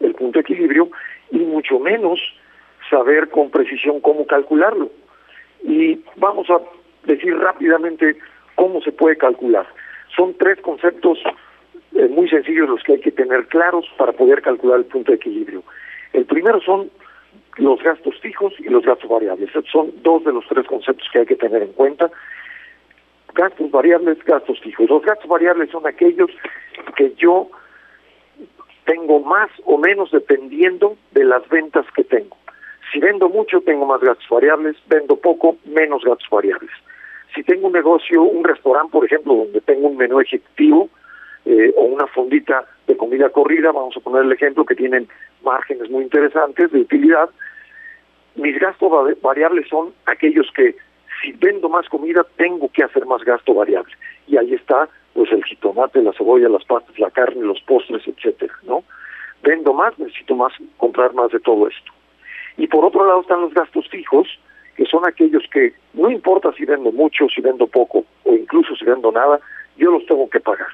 el 0.00 0.14
punto 0.14 0.38
de 0.38 0.40
equilibrio 0.40 0.90
y 1.30 1.38
mucho 1.38 1.78
menos 1.78 2.20
saber 2.90 3.30
con 3.30 3.50
precisión 3.50 4.00
cómo 4.00 4.26
calcularlo. 4.26 4.90
Y 5.64 6.00
vamos 6.16 6.50
a 6.50 6.60
decir 7.04 7.36
rápidamente 7.38 8.16
cómo 8.54 8.80
se 8.82 8.92
puede 8.92 9.16
calcular. 9.16 9.66
Son 10.14 10.34
tres 10.34 10.60
conceptos 10.60 11.18
eh, 11.94 12.08
muy 12.08 12.28
sencillos 12.28 12.68
los 12.68 12.82
que 12.82 12.92
hay 12.92 13.00
que 13.00 13.12
tener 13.12 13.46
claros 13.46 13.86
para 13.96 14.12
poder 14.12 14.42
calcular 14.42 14.78
el 14.78 14.86
punto 14.86 15.12
de 15.12 15.16
equilibrio. 15.16 15.62
El 16.12 16.24
primero 16.26 16.60
son 16.60 16.90
los 17.56 17.82
gastos 17.82 18.18
fijos 18.20 18.54
y 18.58 18.64
los 18.64 18.84
gastos 18.84 19.08
variables. 19.08 19.50
Son 19.70 19.92
dos 20.02 20.24
de 20.24 20.32
los 20.32 20.46
tres 20.48 20.66
conceptos 20.66 21.08
que 21.12 21.20
hay 21.20 21.26
que 21.26 21.36
tener 21.36 21.62
en 21.62 21.72
cuenta. 21.72 22.10
Gastos 23.34 23.70
variables, 23.70 24.22
gastos 24.24 24.60
fijos. 24.60 24.88
Los 24.88 25.02
gastos 25.02 25.28
variables 25.28 25.70
son 25.70 25.86
aquellos 25.86 26.30
que 26.96 27.14
yo 27.16 27.48
tengo 28.84 29.20
más 29.20 29.50
o 29.64 29.78
menos 29.78 30.10
dependiendo 30.10 30.96
de 31.12 31.24
las 31.24 31.48
ventas 31.48 31.86
que 31.94 32.04
tengo. 32.04 32.36
Si 32.92 32.98
vendo 32.98 33.28
mucho, 33.28 33.60
tengo 33.62 33.86
más 33.86 34.00
gastos 34.00 34.28
variables, 34.28 34.76
vendo 34.86 35.16
poco, 35.16 35.56
menos 35.64 36.04
gastos 36.04 36.28
variables. 36.30 36.70
Si 37.34 37.42
tengo 37.42 37.68
un 37.68 37.72
negocio, 37.72 38.22
un 38.22 38.44
restaurante, 38.44 38.92
por 38.92 39.04
ejemplo, 39.06 39.34
donde 39.34 39.60
tengo 39.62 39.88
un 39.88 39.96
menú 39.96 40.20
ejecutivo 40.20 40.90
eh, 41.46 41.72
o 41.76 41.84
una 41.84 42.06
fondita 42.08 42.66
de 42.86 42.96
comida 42.96 43.30
corrida, 43.30 43.72
vamos 43.72 43.96
a 43.96 44.00
poner 44.00 44.24
el 44.24 44.32
ejemplo 44.32 44.66
que 44.66 44.74
tienen 44.74 45.08
márgenes 45.42 45.90
muy 45.90 46.04
interesantes 46.04 46.70
de 46.70 46.80
utilidad, 46.80 47.30
mis 48.34 48.58
gastos 48.58 48.90
variables 49.20 49.68
son 49.68 49.92
aquellos 50.06 50.50
que 50.54 50.74
si 51.22 51.32
vendo 51.32 51.68
más 51.68 51.88
comida 51.88 52.26
tengo 52.36 52.68
que 52.70 52.82
hacer 52.82 53.06
más 53.06 53.22
gasto 53.24 53.54
variable. 53.54 53.94
Y 54.26 54.36
ahí 54.36 54.54
está 54.54 54.88
pues 55.14 55.30
el 55.30 55.44
jitomate, 55.44 56.02
la 56.02 56.12
cebolla, 56.12 56.48
las 56.48 56.64
pastas, 56.64 56.98
la 56.98 57.10
carne, 57.10 57.42
los 57.42 57.60
postres, 57.62 58.02
etcétera, 58.06 58.54
¿no? 58.62 58.82
Vendo 59.42 59.72
más, 59.72 59.98
necesito 59.98 60.34
más 60.34 60.52
comprar 60.76 61.12
más 61.14 61.30
de 61.30 61.40
todo 61.40 61.68
esto. 61.68 61.92
Y 62.56 62.66
por 62.66 62.84
otro 62.84 63.06
lado 63.06 63.20
están 63.20 63.42
los 63.42 63.54
gastos 63.54 63.88
fijos, 63.88 64.26
que 64.76 64.86
son 64.86 65.06
aquellos 65.06 65.42
que 65.52 65.74
no 65.92 66.10
importa 66.10 66.52
si 66.52 66.64
vendo 66.64 66.90
mucho, 66.92 67.28
si 67.28 67.40
vendo 67.40 67.66
poco 67.66 68.04
o 68.24 68.34
incluso 68.34 68.74
si 68.76 68.84
vendo 68.84 69.12
nada, 69.12 69.40
yo 69.76 69.90
los 69.90 70.06
tengo 70.06 70.28
que 70.30 70.40
pagar. 70.40 70.68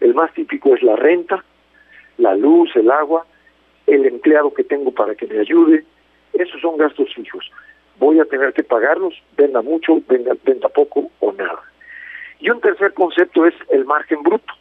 El 0.00 0.14
más 0.14 0.32
típico 0.34 0.74
es 0.74 0.82
la 0.82 0.96
renta, 0.96 1.42
la 2.18 2.34
luz, 2.34 2.70
el 2.76 2.90
agua, 2.90 3.24
el 3.86 4.04
empleado 4.06 4.52
que 4.52 4.64
tengo 4.64 4.92
para 4.92 5.14
que 5.14 5.26
me 5.26 5.38
ayude, 5.38 5.84
esos 6.34 6.60
son 6.60 6.76
gastos 6.76 7.12
fijos. 7.14 7.50
Voy 7.98 8.20
a 8.20 8.24
tener 8.24 8.52
que 8.52 8.62
pagarlos, 8.62 9.14
venda 9.36 9.62
mucho, 9.62 10.00
venda, 10.08 10.34
venda 10.44 10.68
poco 10.68 11.10
o 11.20 11.32
nada. 11.32 11.62
Y 12.40 12.50
un 12.50 12.60
tercer 12.60 12.94
concepto 12.94 13.46
es 13.46 13.54
el 13.70 13.84
margen 13.84 14.22
bruto. 14.22 14.54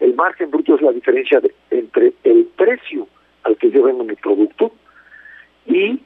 El 0.00 0.14
margen 0.14 0.50
bruto 0.50 0.74
es 0.74 0.82
la 0.82 0.92
diferencia 0.92 1.40
entre 1.70 2.12
el 2.24 2.46
precio 2.56 3.06
al 3.44 3.56
que 3.56 3.70
yo 3.70 3.84
vendo 3.84 4.04
mi 4.04 4.16
producto 4.16 4.72
y 5.66 6.00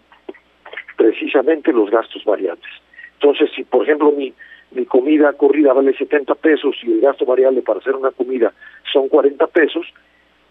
precisamente 0.97 1.73
los 1.73 1.91
gastos 1.91 2.25
variables. 2.25 2.71
Entonces, 3.15 3.51
si 3.55 3.65
por 3.65 3.85
ejemplo 3.85 4.13
mi, 4.13 4.35
mi 4.73 4.85
comida 4.85 5.33
corrida 5.33 5.73
vale 5.73 5.97
70 5.97 6.35
pesos 6.35 6.77
y 6.83 6.93
el 6.93 7.01
gasto 7.01 7.25
variable 7.25 7.63
para 7.63 7.81
hacer 7.81 7.95
una 7.95 8.11
comida 8.11 8.53
son 8.93 9.09
40 9.09 9.47
pesos, 9.49 9.87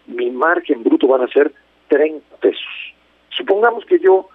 mi 0.06 0.30
margen 0.30 0.82
bruto 0.82 1.06
van 1.06 1.22
a 1.22 1.28
ser 1.28 1.52
30 1.88 2.36
pesos. 2.36 2.94
Supongamos 3.30 3.84
que 3.84 3.98
yo 3.98 4.28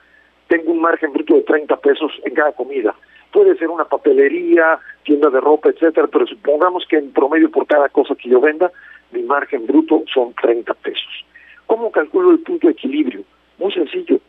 tengo 0.50 0.72
un 0.72 0.82
margen 0.82 1.14
bruto 1.14 1.36
de 1.36 1.44
30 1.44 1.78
pesos 1.78 2.12
en 2.26 2.34
cada 2.34 2.52
comida. 2.52 2.94
Puede 3.32 3.56
ser 3.58 3.70
una 3.70 3.86
papelería, 3.86 4.80
tienda 5.04 5.30
de 5.30 5.40
ropa, 5.40 5.70
etcétera, 5.70 6.08
pero 6.08 6.26
supongamos 6.26 6.86
que 6.90 6.98
en 6.98 7.12
promedio 7.12 7.52
por 7.52 7.68
cada 7.68 7.88
cosa 7.90 8.16
que 8.16 8.30
yo 8.30 8.42
venda, 8.42 8.72
mi 9.12 9.22
margen 9.22 9.68
bruto 9.68 10.04
son 10.12 10.34
30 10.34 10.74
pesos. 10.74 11.26
¿Cómo 11.68 11.92
calculo 11.92 12.32
el 12.32 12.40
punto 12.40 12.66
de 12.66 12.74
equilibrio? 12.74 13.22
Muy 13.60 13.72
sencillo. 13.72 14.20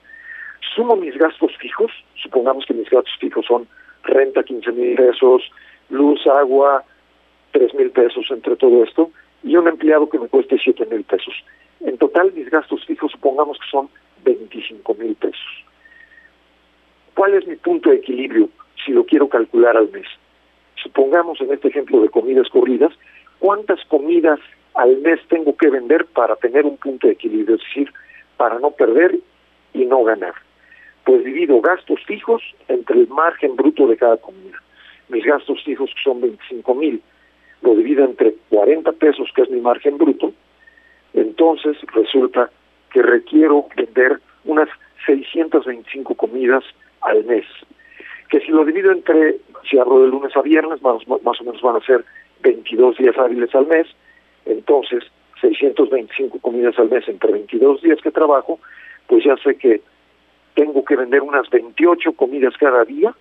Sumo 0.75 0.95
mis 0.95 1.17
gastos 1.17 1.57
fijos, 1.57 1.91
supongamos 2.23 2.67
que 2.67 2.75
mis 2.75 2.91
gastos 2.91 3.15
fijos 3.19 3.47
son 3.47 3.67
renta 4.05 4.43
15 4.43 4.73
mil 4.73 4.97
pesos, 4.97 5.51
luz, 5.89 6.27
agua, 6.27 6.85
3 7.53 7.75
mil 7.75 7.91
pesos 7.91 8.27
entre 8.31 8.57
todo 8.57 8.85
esto, 8.85 9.11
y 9.43 9.57
un 9.57 9.67
empleado 9.69 10.09
que 10.11 10.19
me 10.19 10.29
cueste 10.29 10.59
7 10.63 10.85
mil 10.91 11.03
pesos. 11.05 11.35
En 11.81 11.97
total 11.97 12.31
mis 12.35 12.51
gastos 12.51 12.85
fijos 12.85 13.11
supongamos 13.11 13.59
que 13.59 13.71
son 13.71 13.89
25 14.23 14.95
mil 14.95 15.15
pesos. 15.15 15.65
¿Cuál 17.15 17.35
es 17.35 17.47
mi 17.47 17.57
punto 17.57 17.91
de 17.91 17.97
equilibrio 17.97 18.49
si 18.85 18.93
lo 18.93 19.05
quiero 19.05 19.29
calcular 19.29 19.77
al 19.77 19.91
mes? 19.91 20.07
Supongamos 20.83 21.41
en 21.41 21.53
este 21.53 21.69
ejemplo 21.69 22.01
de 22.01 22.09
comidas 22.09 22.49
corridas, 22.49 22.93
¿cuántas 23.39 23.85
comidas 23.87 24.41
al 24.75 24.97
mes 24.99 25.21
tengo 25.29 25.57
que 25.57 25.69
vender 25.69 26.07
para 26.07 26.37
tener 26.37 26.65
un 26.65 26.77
punto 26.77 27.07
de 27.07 27.15
equilibrio? 27.15 27.57
Es 27.57 27.63
decir, 27.63 27.93
para 28.37 28.59
no 28.59 28.71
perder 28.71 29.19
y 29.75 29.85
no 29.85 30.03
ganar. 30.05 30.35
Pues 31.05 31.25
divido 31.25 31.61
gastos 31.61 32.01
fijos 32.07 32.43
entre 32.69 33.01
el 33.01 33.09
margen 33.09 33.57
bruto 33.57 33.87
de 33.87 33.97
cada 33.97 34.17
comida. 34.17 34.57
Mis 35.09 35.25
gastos 35.25 35.63
fijos 35.65 35.91
son 36.03 36.21
25 36.21 36.75
mil, 36.75 37.03
lo 37.63 37.75
divido 37.75 38.05
entre 38.05 38.35
40 38.49 38.93
pesos, 38.93 39.29
que 39.35 39.43
es 39.43 39.51
mi 39.51 39.61
margen 39.61 39.99
bruto, 39.99 40.33
entonces 41.13 41.77
resulta 41.93 42.51
que 42.93 43.03
requiero 43.03 43.67
vender 43.77 44.21
unas 44.45 44.69
625 45.07 46.15
comidas 46.15 46.65
al 47.03 47.25
mes. 47.25 47.45
Que 48.29 48.41
si 48.41 48.49
lo 48.49 48.65
divido 48.65 48.93
entre, 48.93 49.37
si 49.69 49.79
abro 49.79 50.03
de 50.03 50.09
lunes 50.09 50.37
a 50.37 50.43
viernes, 50.43 50.81
más, 50.83 51.07
más 51.07 51.41
o 51.41 51.45
menos 51.45 51.61
van 51.63 51.77
a 51.77 51.81
ser 51.85 52.05
22 52.43 52.97
días 52.99 53.17
hábiles 53.19 53.55
al 53.55 53.67
mes, 53.67 53.87
entonces 54.47 55.05
625 55.41 56.39
comidas 56.41 56.79
al 56.79 56.91
mes 56.91 57.09
entre 57.09 57.33
22 57.33 57.83
días 57.83 57.99
que 58.03 58.11
trabajo, 58.11 58.59
pues 59.07 59.25
ya 59.25 59.37
sé 59.39 59.57
que 59.57 59.81
tengo 60.55 60.85
que 60.85 60.97
vender 60.97 61.23
unas 61.23 61.49
28 61.51 62.13
comidas 62.13 62.55
cada 62.59 62.85
día 62.85 63.15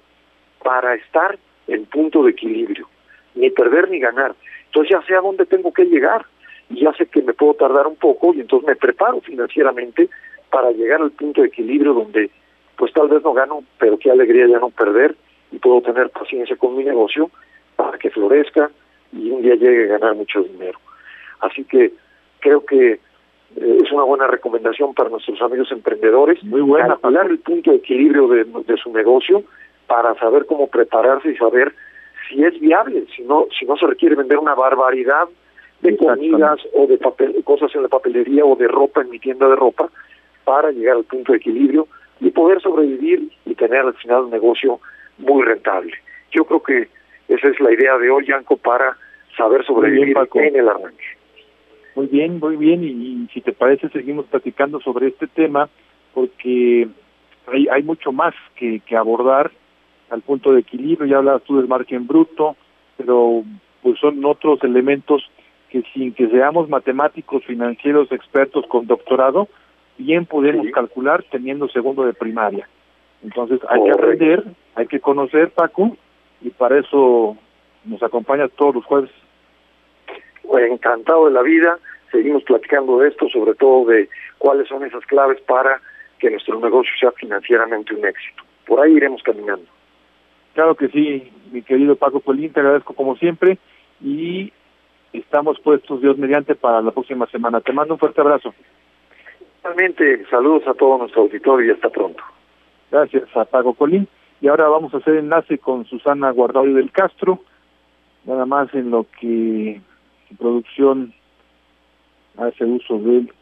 para 0.63 0.95
estar 0.95 1.37
en 1.67 1.85
punto 1.85 2.23
de 2.23 2.31
equilibrio, 2.31 2.87
ni 3.35 3.49
perder 3.49 3.89
ni 3.89 3.99
ganar. 3.99 4.35
Entonces 4.65 4.91
ya 4.91 5.01
sé 5.05 5.15
a 5.15 5.21
dónde 5.21 5.45
tengo 5.45 5.71
que 5.71 5.85
llegar 5.85 6.25
y 6.69 6.81
ya 6.81 6.93
sé 6.93 7.07
que 7.07 7.21
me 7.21 7.33
puedo 7.33 7.53
tardar 7.53 7.87
un 7.87 7.95
poco 7.95 8.33
y 8.33 8.41
entonces 8.41 8.67
me 8.67 8.75
preparo 8.75 9.21
financieramente 9.21 10.09
para 10.49 10.71
llegar 10.71 11.01
al 11.01 11.11
punto 11.11 11.41
de 11.41 11.47
equilibrio 11.47 11.93
donde 11.93 12.29
pues 12.79 12.93
tal 12.93 13.09
vez 13.09 13.21
no 13.23 13.33
gano, 13.33 13.61
pero 13.77 13.99
qué 13.99 14.09
alegría 14.09 14.47
ya 14.47 14.57
no 14.57 14.69
perder 14.69 15.13
y 15.51 15.59
puedo 15.59 15.81
tener 15.81 16.09
paciencia 16.11 16.55
con 16.55 16.77
mi 16.77 16.85
negocio 16.85 17.29
para 17.75 17.97
que 17.97 18.09
florezca 18.09 18.71
y 19.11 19.29
un 19.31 19.41
día 19.41 19.55
llegue 19.55 19.83
a 19.83 19.97
ganar 19.97 20.15
mucho 20.15 20.41
dinero. 20.41 20.79
Así 21.41 21.65
que 21.65 21.91
creo 22.39 22.65
que 22.65 22.93
eh, 22.93 23.77
es 23.83 23.91
una 23.91 24.03
buena 24.03 24.27
recomendación 24.27 24.93
para 24.93 25.09
nuestros 25.09 25.41
amigos 25.41 25.69
emprendedores. 25.73 26.41
Muy 26.45 26.61
buena. 26.61 26.87
Calcular 26.87 27.29
el 27.29 27.39
punto 27.39 27.71
de 27.71 27.77
equilibrio 27.77 28.29
de, 28.29 28.45
de 28.45 28.77
su 28.77 28.93
negocio 28.93 29.43
para 29.85 30.15
saber 30.15 30.45
cómo 30.45 30.67
prepararse 30.67 31.31
y 31.31 31.35
saber 31.35 31.75
si 32.29 32.41
es 32.45 32.57
viable, 32.61 33.07
si 33.13 33.23
no, 33.23 33.47
si 33.59 33.65
no 33.65 33.75
se 33.75 33.87
requiere 33.87 34.15
vender 34.15 34.37
una 34.37 34.55
barbaridad 34.55 35.27
de 35.81 35.97
comidas 35.97 36.59
o 36.73 36.87
de 36.87 36.97
papel, 36.97 37.43
cosas 37.43 37.75
en 37.75 37.83
la 37.83 37.89
papelería 37.89 38.45
o 38.45 38.55
de 38.55 38.69
ropa 38.69 39.01
en 39.01 39.09
mi 39.09 39.19
tienda 39.19 39.49
de 39.49 39.57
ropa 39.57 39.89
para 40.45 40.71
llegar 40.71 40.95
al 40.95 41.03
punto 41.03 41.33
de 41.33 41.39
equilibrio 41.39 41.85
y 42.19 42.32
poder 42.32 42.62
sobrevivir 42.62 43.29
y 43.45 43.55
tener 43.55 43.79
al 43.79 43.93
final 43.95 44.25
un 44.25 44.32
negocio 44.32 44.79
muy 45.17 45.43
rentable. 45.43 45.93
Yo 46.32 46.45
creo 46.45 46.62
que 46.62 46.89
esa 47.27 47.47
es 47.47 47.60
la 47.60 47.71
idea 47.71 47.97
de 47.97 48.10
hoy, 48.10 48.25
Yanko, 48.27 48.58
para 48.58 48.97
saber 49.38 49.65
sobrevivir 49.65 50.17
en 50.34 50.55
el 50.55 50.69
arranque. 50.69 51.03
Muy 51.95 52.08
bien, 52.08 52.39
muy 52.39 52.55
bien, 52.55 52.84
y, 52.84 53.27
si 53.34 53.41
te 53.41 53.51
parece 53.51 53.89
seguimos 53.89 54.25
platicando 54.27 54.79
sobre 54.79 55.08
este 55.08 55.27
tema 55.27 55.69
porque 56.13 56.88
hay, 57.47 57.67
hay 57.67 57.84
mucho 57.84 58.12
más 58.12 58.34
que, 58.55 58.79
que 58.82 58.95
abordar 58.95 59.51
al 60.10 60.21
punto 60.21 60.53
de 60.53 60.62
equilibrio, 60.62 61.05
ya 61.05 61.17
hablabas 61.17 61.43
tú 61.43 61.58
del 61.58 61.67
margen 61.67 62.08
bruto, 62.08 62.55
pero 62.97 63.43
pues 63.82 63.99
son 63.99 64.23
otros 64.25 64.63
elementos 64.63 65.29
que 65.69 65.84
sin 65.93 66.13
que 66.13 66.27
seamos 66.27 66.67
matemáticos, 66.67 67.45
financieros, 67.45 68.12
expertos 68.12 68.65
con 68.67 68.88
doctorado, 68.88 69.47
bien 69.99 70.25
podemos 70.25 70.65
calcular 70.71 71.23
teniendo 71.29 71.67
segundo 71.67 72.05
de 72.05 72.13
primaria. 72.13 72.67
Entonces 73.21 73.59
hay 73.67 73.83
que 73.83 73.91
aprender, 73.91 74.43
hay 74.75 74.88
que 74.88 74.99
conocer, 74.99 75.51
Paco, 75.51 75.97
y 76.41 76.49
para 76.49 76.79
eso 76.79 77.38
nos 77.83 78.01
acompaña 78.01 78.47
todos 78.47 78.75
los 78.75 78.85
jueves. 78.85 79.12
Encantado 80.51 81.25
de 81.25 81.31
la 81.31 81.41
vida, 81.41 81.77
seguimos 82.12 82.43
platicando 82.43 82.99
de 82.99 83.09
esto, 83.09 83.29
sobre 83.29 83.53
todo 83.55 83.85
de 83.89 84.09
cuáles 84.38 84.67
son 84.67 84.83
esas 84.85 85.05
claves 85.05 85.39
para 85.41 85.81
que 86.17 86.31
nuestro 86.31 86.59
negocio 86.59 86.91
sea 86.99 87.12
financieramente 87.12 87.93
un 87.93 88.05
éxito. 88.05 88.43
Por 88.65 88.79
ahí 88.79 88.93
iremos 88.93 89.21
caminando. 89.21 89.65
Claro 90.53 90.75
que 90.75 90.88
sí, 90.89 91.31
mi 91.51 91.62
querido 91.62 91.95
Paco 91.95 92.21
Colín, 92.21 92.51
te 92.51 92.62
agradezco 92.62 92.93
como 92.93 93.15
siempre 93.17 93.57
y 94.01 94.51
estamos 95.13 95.59
puestos 95.59 96.01
Dios 96.01 96.17
mediante 96.17 96.55
para 96.55 96.81
la 96.81 96.91
próxima 96.91 97.27
semana. 97.27 97.62
Te 97.62 97.73
mando 97.73 97.93
un 97.95 97.99
fuerte 97.99 98.21
abrazo. 98.21 98.53
Realmente, 99.63 100.26
saludos 100.30 100.67
a 100.67 100.74
todo 100.74 100.98
nuestro 100.98 101.24
auditorio 101.24 101.67
y 101.67 101.72
hasta 101.72 101.89
pronto. 101.89 102.24
Gracias 102.91 103.26
a 103.36 103.45
Paco 103.45 103.74
Colín. 103.74 104.08
Y 104.41 104.48
ahora 104.48 104.69
vamos 104.69 104.93
a 104.93 104.98
hacer 104.98 105.15
enlace 105.15 105.58
con 105.58 105.86
Susana 105.86 106.32
Guardado 106.32 106.65
del 106.65 106.91
Castro, 106.91 107.39
nada 108.24 108.45
más 108.45 108.74
en 108.74 108.89
lo 108.89 109.06
que 109.19 109.82
su 110.30 110.36
producción 110.38 111.13
hace 112.38 112.63
uso 112.63 113.00
del 113.00 113.34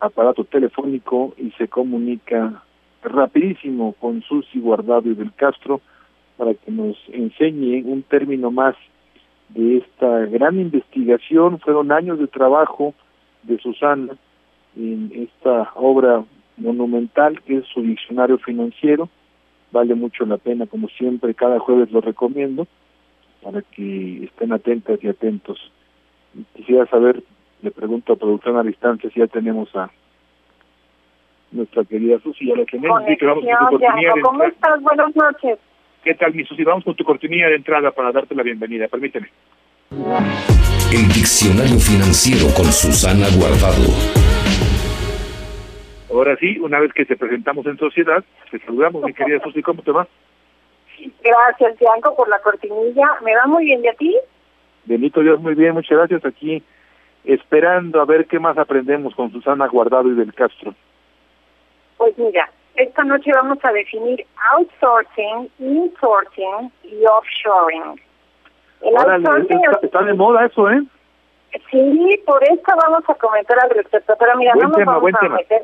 aparato 0.00 0.44
telefónico 0.44 1.32
y 1.38 1.52
se 1.52 1.68
comunica 1.68 2.62
rapidísimo 3.02 3.94
con 3.94 4.20
Susi 4.22 4.60
Guardado 4.60 5.08
y 5.08 5.14
del 5.14 5.32
Castro 5.32 5.80
para 6.36 6.52
que 6.52 6.70
nos 6.70 6.98
enseñe 7.08 7.82
un 7.84 8.02
término 8.02 8.50
más 8.50 8.76
de 9.48 9.78
esta 9.78 10.26
gran 10.26 10.60
investigación. 10.60 11.60
Fueron 11.60 11.92
años 11.92 12.18
de 12.18 12.26
trabajo 12.26 12.94
de 13.44 13.58
Susana 13.58 14.16
en 14.76 15.12
esta 15.14 15.72
obra 15.74 16.24
monumental 16.56 17.40
que 17.42 17.58
es 17.58 17.66
su 17.66 17.82
diccionario 17.82 18.38
financiero. 18.38 19.08
Vale 19.70 19.94
mucho 19.94 20.26
la 20.26 20.36
pena, 20.36 20.66
como 20.66 20.88
siempre, 20.88 21.34
cada 21.34 21.58
jueves 21.58 21.90
lo 21.90 22.00
recomiendo 22.00 22.66
para 23.42 23.62
que 23.62 24.24
estén 24.24 24.52
atentas 24.52 25.02
y 25.02 25.08
atentos. 25.08 25.58
Quisiera 26.54 26.86
saber, 26.86 27.22
le 27.62 27.70
pregunto 27.70 28.12
a 28.12 28.16
producción 28.16 28.56
a 28.56 28.62
distancia 28.62 29.10
si 29.10 29.20
ya 29.20 29.26
tenemos 29.26 29.74
a 29.74 29.90
nuestra 31.50 31.84
querida 31.84 32.18
Susi, 32.20 32.46
ya 32.46 32.56
la 32.56 32.64
tenemos. 32.64 33.02
¿Cómo 34.22 34.44
estás? 34.44 34.82
Buenas 34.82 35.14
noches. 35.14 35.58
¿Qué 36.04 36.14
tal, 36.14 36.34
mi 36.34 36.44
Susi? 36.44 36.64
Vamos 36.64 36.84
con 36.84 36.94
tu 36.94 37.04
cortinilla 37.04 37.48
de 37.48 37.56
entrada 37.56 37.90
para 37.90 38.10
darte 38.12 38.34
la 38.34 38.42
bienvenida. 38.42 38.88
Permíteme. 38.88 39.28
El 40.90 41.08
diccionario 41.08 41.78
financiero 41.78 42.46
con 42.54 42.66
Susana 42.66 43.26
Guardado. 43.36 44.41
Ahora 46.12 46.36
sí, 46.36 46.58
una 46.58 46.78
vez 46.78 46.92
que 46.92 47.06
te 47.06 47.16
presentamos 47.16 47.64
en 47.66 47.78
sociedad, 47.78 48.22
te 48.50 48.58
saludamos, 48.60 49.02
mi 49.02 49.14
querida 49.14 49.40
Susi. 49.40 49.62
¿Cómo 49.62 49.82
te 49.82 49.92
va? 49.92 50.06
Gracias, 51.24 51.78
Bianco, 51.78 52.14
por 52.14 52.28
la 52.28 52.38
cortinilla. 52.40 53.06
¿Me 53.24 53.34
va 53.34 53.46
muy 53.46 53.64
bien 53.64 53.80
de 53.80 53.88
a 53.88 53.94
ti? 53.94 54.14
Benito 54.84 55.20
Dios, 55.20 55.40
muy 55.40 55.54
bien. 55.54 55.72
Muchas 55.72 55.96
gracias. 55.96 56.24
Aquí 56.26 56.62
esperando 57.24 58.00
a 58.00 58.04
ver 58.04 58.26
qué 58.26 58.38
más 58.38 58.58
aprendemos 58.58 59.14
con 59.14 59.32
Susana 59.32 59.66
Guardado 59.68 60.08
y 60.08 60.14
del 60.14 60.34
Castro. 60.34 60.74
Pues 61.96 62.16
mira, 62.18 62.50
esta 62.74 63.04
noche 63.04 63.30
vamos 63.32 63.58
a 63.64 63.72
definir 63.72 64.26
outsourcing, 64.52 65.48
insourcing 65.60 66.70
y 66.84 67.04
offshoring. 67.06 68.00
El 68.82 68.96
outsourcing 68.96 69.60
está, 69.82 70.02
de 70.02 70.12
moda 70.12 70.44
eso, 70.44 70.68
¿eh? 70.68 70.82
Sí, 71.70 72.22
por 72.26 72.42
eso 72.44 72.62
vamos 72.66 73.04
a 73.08 73.14
comentar 73.14 73.58
al 73.62 73.70
respecto. 73.70 74.14
Pero 74.18 74.36
mira, 74.36 74.52
no 74.56 74.68
nos 74.68 74.84
vamos 74.84 75.12
a 75.20 75.28
meter 75.28 75.62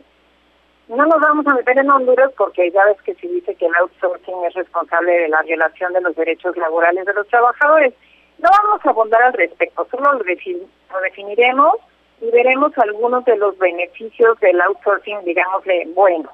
no 0.88 1.04
nos 1.04 1.20
vamos 1.20 1.46
a 1.46 1.54
meter 1.54 1.78
en 1.78 1.90
Honduras 1.90 2.32
porque 2.36 2.70
ya 2.70 2.84
ves 2.86 3.00
que 3.02 3.14
se 3.14 3.28
dice 3.28 3.54
que 3.54 3.66
el 3.66 3.74
outsourcing 3.74 4.44
es 4.46 4.54
responsable 4.54 5.12
de 5.12 5.28
la 5.28 5.42
violación 5.42 5.92
de 5.92 6.00
los 6.00 6.16
derechos 6.16 6.56
laborales 6.56 7.04
de 7.04 7.12
los 7.12 7.28
trabajadores. 7.28 7.92
No 8.38 8.48
vamos 8.62 8.84
a 8.84 8.90
abundar 8.90 9.22
al 9.22 9.34
respecto, 9.34 9.86
solo 9.90 10.12
lo, 10.12 10.18
lo 10.18 11.00
definiremos 11.02 11.74
y 12.20 12.30
veremos 12.30 12.76
algunos 12.78 13.24
de 13.26 13.36
los 13.36 13.58
beneficios 13.58 14.40
del 14.40 14.60
outsourcing, 14.62 15.24
digámosle, 15.24 15.88
bueno. 15.94 16.30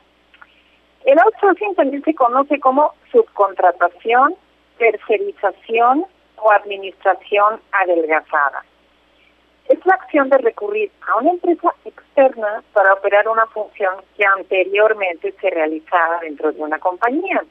El 1.04 1.18
outsourcing 1.18 1.74
también 1.74 2.04
se 2.04 2.14
conoce 2.14 2.60
como 2.60 2.92
subcontratación, 3.10 4.36
tercerización 4.78 6.06
o 6.36 6.52
administración 6.52 7.60
adelgazada. 7.72 8.64
Es 9.68 9.84
la 9.86 9.94
acción 9.94 10.28
de 10.28 10.38
recurrir 10.38 10.90
a 11.08 11.16
una 11.16 11.30
empresa 11.30 11.74
externa 11.84 12.62
para 12.72 12.92
operar 12.92 13.28
una 13.28 13.46
función 13.46 13.94
que 14.16 14.24
anteriormente 14.24 15.34
se 15.40 15.50
realizaba 15.50 16.20
dentro 16.20 16.52
de 16.52 16.60
una 16.60 16.78
compañía. 16.78 17.44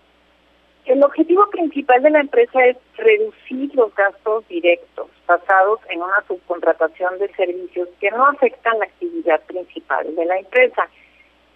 El 0.85 1.03
objetivo 1.03 1.49
principal 1.49 2.03
de 2.03 2.09
la 2.09 2.19
empresa 2.19 2.65
es 2.65 2.77
reducir 2.97 3.73
los 3.73 3.95
gastos 3.95 4.47
directos 4.47 5.07
basados 5.25 5.79
en 5.89 6.01
una 6.01 6.21
subcontratación 6.27 7.17
de 7.19 7.33
servicios 7.35 7.87
que 7.99 8.11
no 8.11 8.27
afectan 8.27 8.79
la 8.79 8.85
actividad 8.85 9.41
principal 9.43 10.13
de 10.15 10.25
la 10.25 10.37
empresa 10.37 10.89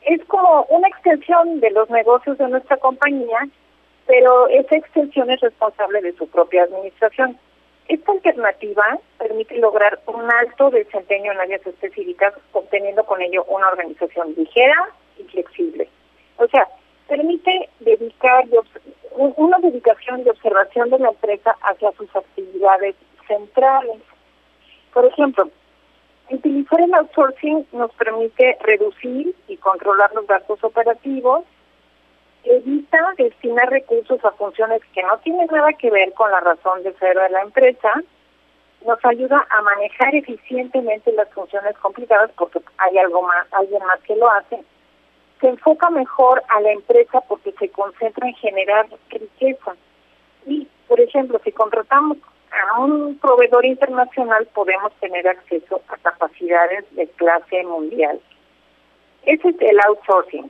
es 0.07 0.23
como 0.25 0.63
una 0.69 0.87
extensión 0.87 1.59
de 1.59 1.69
los 1.71 1.89
negocios 1.89 2.37
de 2.37 2.47
nuestra 2.47 2.77
compañía, 2.77 3.47
pero 4.05 4.47
esa 4.47 4.77
extensión 4.77 5.29
es 5.29 5.41
responsable 5.41 6.01
de 6.01 6.13
su 6.13 6.27
propia 6.29 6.63
administración. 6.63 7.37
Esta 7.87 8.11
alternativa 8.11 8.99
permite 9.17 9.57
lograr 9.57 9.99
un 10.07 10.29
alto 10.31 10.69
desempeño 10.69 11.31
en 11.31 11.39
áreas 11.39 11.65
específicas, 11.65 12.33
obteniendo 12.51 13.03
con 13.05 13.21
ello 13.21 13.45
una 13.45 13.69
organización 13.69 14.33
ligera 14.35 14.89
y 15.17 15.23
flexible. 15.23 15.89
O 16.37 16.47
sea, 16.47 16.67
permite 17.07 17.69
dedicar 17.79 18.45
una 19.15 19.59
dedicación 19.59 20.23
de 20.23 20.31
observación 20.31 20.89
de 20.89 20.99
la 20.99 21.09
empresa 21.09 21.55
hacia 21.61 21.91
sus 21.93 22.13
actividades 22.15 22.95
centrales. 23.27 24.01
Por 24.93 25.05
ejemplo, 25.05 25.49
Utilizar 26.29 26.81
el 26.81 26.93
outsourcing 26.93 27.67
nos 27.71 27.93
permite 27.93 28.57
reducir 28.61 29.33
y 29.47 29.55
controlar 29.57 30.13
los 30.13 30.27
gastos 30.27 30.61
operativos, 30.61 31.45
evita 32.49 33.13
destinar 33.17 33.69
recursos 33.69 34.23
a 34.23 34.31
funciones 34.31 34.81
que 34.93 35.03
no 35.03 35.17
tienen 35.19 35.47
nada 35.47 35.73
que 35.73 35.89
ver 35.89 36.13
con 36.13 36.31
la 36.31 36.39
razón 36.39 36.83
de 36.83 36.93
ser 36.93 37.17
de 37.17 37.29
la 37.29 37.41
empresa, 37.41 37.91
nos 38.85 39.03
ayuda 39.05 39.45
a 39.49 39.61
manejar 39.61 40.15
eficientemente 40.15 41.11
las 41.13 41.29
funciones 41.33 41.77
complicadas 41.77 42.31
porque 42.37 42.59
hay 42.77 42.97
algo 42.97 43.21
más, 43.23 43.47
alguien 43.51 43.83
más 43.85 43.99
que 44.01 44.15
lo 44.15 44.29
hace, 44.29 44.63
se 45.41 45.47
enfoca 45.49 45.89
mejor 45.89 46.41
a 46.49 46.61
la 46.61 46.71
empresa 46.71 47.21
porque 47.27 47.51
se 47.53 47.69
concentra 47.69 48.27
en 48.27 48.35
generar 48.35 48.87
riqueza. 49.09 49.75
Y, 50.45 50.67
por 50.87 50.99
ejemplo, 50.99 51.39
si 51.43 51.51
contratamos 51.51 52.17
a 52.51 52.79
un 52.79 53.17
proveedor 53.19 53.65
internacional 53.65 54.47
podemos 54.53 54.93
tener 54.99 55.27
acceso 55.27 55.81
a 55.89 55.97
capacidades 55.97 56.85
de 56.95 57.07
clase 57.09 57.63
mundial. 57.63 58.19
Ese 59.23 59.49
es 59.49 59.55
el 59.59 59.79
outsourcing. 59.81 60.49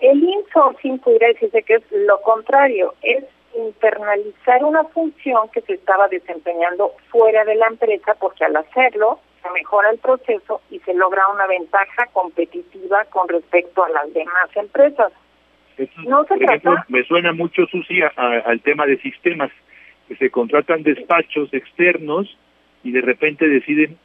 El 0.00 0.22
insourcing 0.22 0.98
pudiera 0.98 1.28
decirse 1.28 1.62
que 1.62 1.74
es 1.74 1.82
lo 1.92 2.20
contrario, 2.20 2.94
es 3.02 3.24
internalizar 3.56 4.62
una 4.64 4.84
función 4.84 5.48
que 5.52 5.62
se 5.62 5.74
estaba 5.74 6.08
desempeñando 6.08 6.92
fuera 7.08 7.44
de 7.44 7.54
la 7.54 7.66
empresa 7.68 8.14
porque 8.20 8.44
al 8.44 8.56
hacerlo 8.56 9.20
se 9.42 9.50
mejora 9.50 9.90
el 9.90 9.98
proceso 9.98 10.60
y 10.70 10.78
se 10.80 10.92
logra 10.92 11.28
una 11.28 11.46
ventaja 11.46 12.06
competitiva 12.12 13.04
con 13.06 13.28
respecto 13.28 13.84
a 13.84 13.88
las 13.88 14.12
demás 14.12 14.50
empresas. 14.54 15.12
no 16.06 16.24
se 16.24 16.36
trata... 16.36 16.84
me 16.88 17.02
suena 17.04 17.32
mucho, 17.32 17.66
Susi, 17.66 18.00
al 18.02 18.60
tema 18.60 18.86
de 18.86 18.98
sistemas 18.98 19.50
que 20.08 20.16
se 20.16 20.30
contratan 20.30 20.82
despachos 20.82 21.52
externos 21.52 22.36
y 22.84 22.92
de 22.92 23.00
repente 23.00 23.48
deciden 23.48 23.96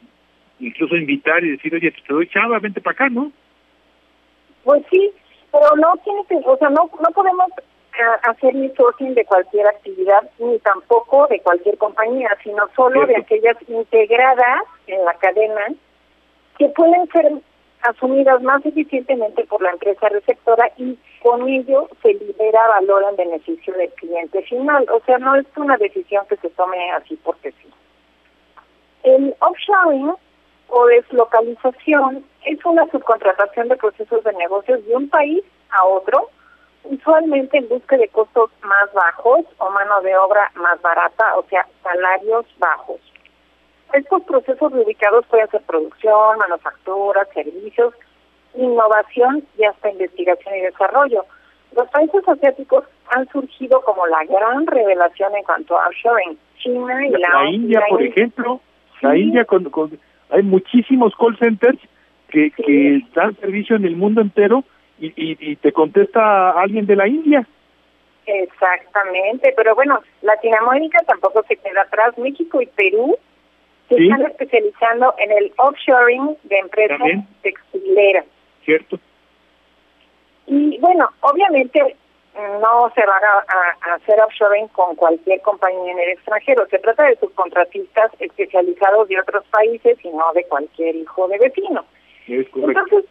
incluso 0.59 0.95
invitar 0.95 1.43
y 1.43 1.51
decir, 1.51 1.73
oye, 1.73 1.91
te 1.91 2.13
doy 2.13 2.27
chava, 2.27 2.59
vente 2.59 2.81
para 2.81 2.93
acá, 2.93 3.09
¿no? 3.09 3.31
Pues 4.63 4.83
sí, 4.91 5.11
pero 5.51 5.75
no 5.75 5.93
tiene 6.03 6.25
que, 6.25 6.41
o 6.45 6.57
sea, 6.57 6.69
no, 6.69 6.89
no 6.99 7.09
podemos 7.13 7.51
hacer 8.23 8.53
sourcing 8.75 9.13
de 9.13 9.25
cualquier 9.25 9.67
actividad 9.67 10.29
ni 10.39 10.57
tampoco 10.59 11.27
de 11.27 11.39
cualquier 11.41 11.77
compañía, 11.77 12.29
sino 12.43 12.67
solo 12.75 13.05
de 13.05 13.17
aquellas 13.17 13.57
integradas 13.67 14.63
en 14.87 15.03
la 15.05 15.13
cadena 15.15 15.61
que 16.57 16.69
pueden 16.69 17.07
ser 17.11 17.31
asumidas 17.83 18.41
más 18.43 18.65
eficientemente 18.65 19.43
por 19.45 19.61
la 19.61 19.71
empresa 19.71 20.09
receptora 20.09 20.71
y 20.77 20.97
con 21.21 21.47
ello 21.47 21.89
se 22.01 22.13
libera 22.13 22.67
valor 22.67 23.03
en 23.09 23.15
beneficio 23.15 23.73
del 23.73 23.89
cliente 23.93 24.41
final. 24.43 24.85
O 24.91 25.01
sea, 25.05 25.17
no 25.17 25.35
es 25.35 25.45
una 25.55 25.77
decisión 25.77 26.25
que 26.27 26.37
se 26.37 26.49
tome 26.51 26.91
así 26.91 27.19
porque 27.23 27.51
sí. 27.51 27.69
El 29.03 29.35
offshoring 29.39 30.13
o 30.71 30.85
deslocalización 30.85 32.23
es 32.45 32.65
una 32.65 32.87
subcontratación 32.89 33.67
de 33.67 33.75
procesos 33.75 34.23
de 34.23 34.33
negocios 34.33 34.85
de 34.85 34.95
un 34.95 35.09
país 35.09 35.43
a 35.69 35.85
otro, 35.85 36.29
usualmente 36.85 37.57
en 37.57 37.67
busca 37.67 37.97
de 37.97 38.07
costos 38.07 38.49
más 38.63 38.91
bajos 38.93 39.45
o 39.57 39.69
mano 39.69 40.01
de 40.01 40.15
obra 40.17 40.49
más 40.55 40.81
barata, 40.81 41.37
o 41.37 41.43
sea, 41.49 41.67
salarios 41.83 42.45
bajos. 42.57 42.99
Estos 43.93 44.23
procesos 44.23 44.71
ubicados 44.71 45.25
pueden 45.27 45.49
ser 45.49 45.61
producción, 45.63 46.37
manufactura, 46.37 47.27
servicios, 47.33 47.93
innovación 48.55 49.43
y 49.57 49.65
hasta 49.65 49.91
investigación 49.91 50.55
y 50.55 50.61
desarrollo. 50.61 51.25
Los 51.75 51.89
países 51.89 52.25
asiáticos 52.27 52.85
han 53.09 53.27
surgido 53.29 53.81
como 53.81 54.07
la 54.07 54.23
gran 54.23 54.65
revelación 54.67 55.35
en 55.35 55.43
cuanto 55.43 55.77
a 55.77 55.87
offshoring. 55.87 56.37
China 56.57 57.07
y 57.07 57.11
la, 57.11 57.29
la 57.29 57.49
India, 57.49 57.83
por 57.89 58.01
ejemplo, 58.01 58.61
la 59.01 59.17
India 59.17 59.45
con, 59.45 59.69
hay 60.31 60.43
muchísimos 60.43 61.13
call 61.15 61.37
centers 61.37 61.79
que, 62.29 62.51
que 62.51 63.01
dan 63.13 63.35
servicio 63.37 63.75
en 63.75 63.85
el 63.85 63.95
mundo 63.95 64.21
entero 64.21 64.63
y, 64.99 65.07
y, 65.07 65.37
y 65.39 65.55
te 65.57 65.71
contesta 65.71 66.51
alguien 66.51 66.85
de 66.85 66.95
la 66.95 67.07
India. 67.07 67.45
Exactamente, 68.25 69.53
pero 69.57 69.75
bueno, 69.75 69.99
Latinoamérica 70.21 70.99
tampoco 71.05 71.43
se 71.47 71.57
queda 71.57 71.81
atrás. 71.81 72.17
México 72.17 72.61
y 72.61 72.67
Perú 72.67 73.17
se 73.89 73.95
están 73.95 74.21
especializando 74.21 75.13
en 75.17 75.31
el 75.31 75.51
offshoring 75.57 76.37
de 76.43 76.57
empresas 76.59 76.99
textileras. 77.41 78.25
Cierto. 78.63 78.99
Y 80.47 80.77
bueno, 80.79 81.09
obviamente 81.21 81.95
no 82.35 82.91
se 82.95 83.05
va 83.05 83.17
a, 83.17 83.95
hacer 83.95 84.19
offshoring 84.21 84.67
con 84.69 84.95
cualquier 84.95 85.41
compañía 85.41 85.91
en 85.91 85.99
el 85.99 86.09
extranjero. 86.09 86.65
Se 86.67 86.79
trata 86.79 87.05
de 87.05 87.17
subcontratistas 87.17 88.11
especializados 88.19 89.07
de 89.09 89.19
otros 89.19 89.43
países 89.47 89.97
y 90.03 90.09
no 90.09 90.31
de 90.33 90.45
cualquier 90.45 90.95
hijo 90.95 91.27
de 91.27 91.37
vecino. 91.37 91.85
Entonces, 92.27 93.05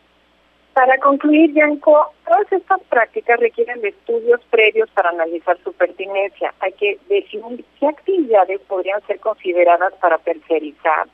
para 0.72 0.96
concluir, 0.98 1.52
Yanko, 1.52 2.12
todas 2.24 2.50
estas 2.52 2.80
prácticas 2.84 3.40
requieren 3.40 3.80
de 3.82 3.88
estudios 3.88 4.40
previos 4.50 4.88
para 4.90 5.10
analizar 5.10 5.58
su 5.64 5.72
pertinencia. 5.72 6.54
Hay 6.60 6.72
que 6.72 6.98
definir 7.08 7.64
qué 7.78 7.88
actividades 7.88 8.60
podrían 8.62 9.04
ser 9.06 9.20
consideradas 9.20 9.92
para 9.94 10.18
tercerizar 10.18 11.08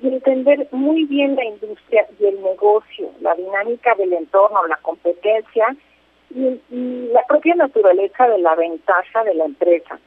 y 0.00 0.08
entender 0.08 0.66
muy 0.70 1.04
bien 1.04 1.36
la 1.36 1.44
industria 1.44 2.06
y 2.18 2.24
el 2.24 2.42
negocio, 2.42 3.10
la 3.20 3.34
dinámica 3.34 3.94
del 3.96 4.14
entorno, 4.14 4.66
la 4.66 4.78
competencia 4.78 5.76
y, 6.34 7.08
la 7.12 7.24
propia 7.26 7.54
naturaleza 7.54 8.28
de 8.28 8.38
la 8.38 8.54
ventaja 8.54 9.24
de 9.24 9.34
la 9.34 9.44
empresa. 9.44 9.98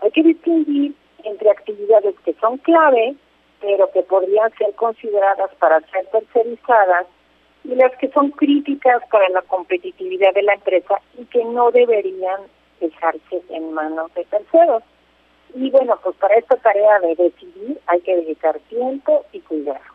Hay 0.00 0.10
que 0.10 0.22
distinguir 0.22 0.94
entre 1.24 1.50
actividades 1.50 2.14
que 2.24 2.34
son 2.34 2.58
clave, 2.58 3.14
pero 3.60 3.90
que 3.92 4.02
podrían 4.02 4.52
ser 4.58 4.74
consideradas 4.74 5.50
para 5.56 5.80
ser 5.80 6.06
tercerizadas, 6.06 7.06
y 7.64 7.74
las 7.74 7.96
que 7.96 8.08
son 8.10 8.30
críticas 8.30 9.02
para 9.10 9.28
la 9.28 9.42
competitividad 9.42 10.34
de 10.34 10.42
la 10.42 10.54
empresa 10.54 11.00
y 11.16 11.24
que 11.26 11.44
no 11.44 11.70
deberían 11.70 12.40
dejarse 12.80 13.42
en 13.50 13.72
manos 13.72 14.12
de 14.14 14.24
terceros. 14.24 14.82
Y 15.54 15.70
bueno, 15.70 15.98
pues 16.02 16.16
para 16.16 16.34
esta 16.36 16.56
tarea 16.56 16.98
de 17.00 17.14
decidir 17.14 17.78
hay 17.86 18.00
que 18.00 18.16
dedicar 18.16 18.58
tiempo 18.68 19.24
y 19.32 19.40
cuidado. 19.40 19.91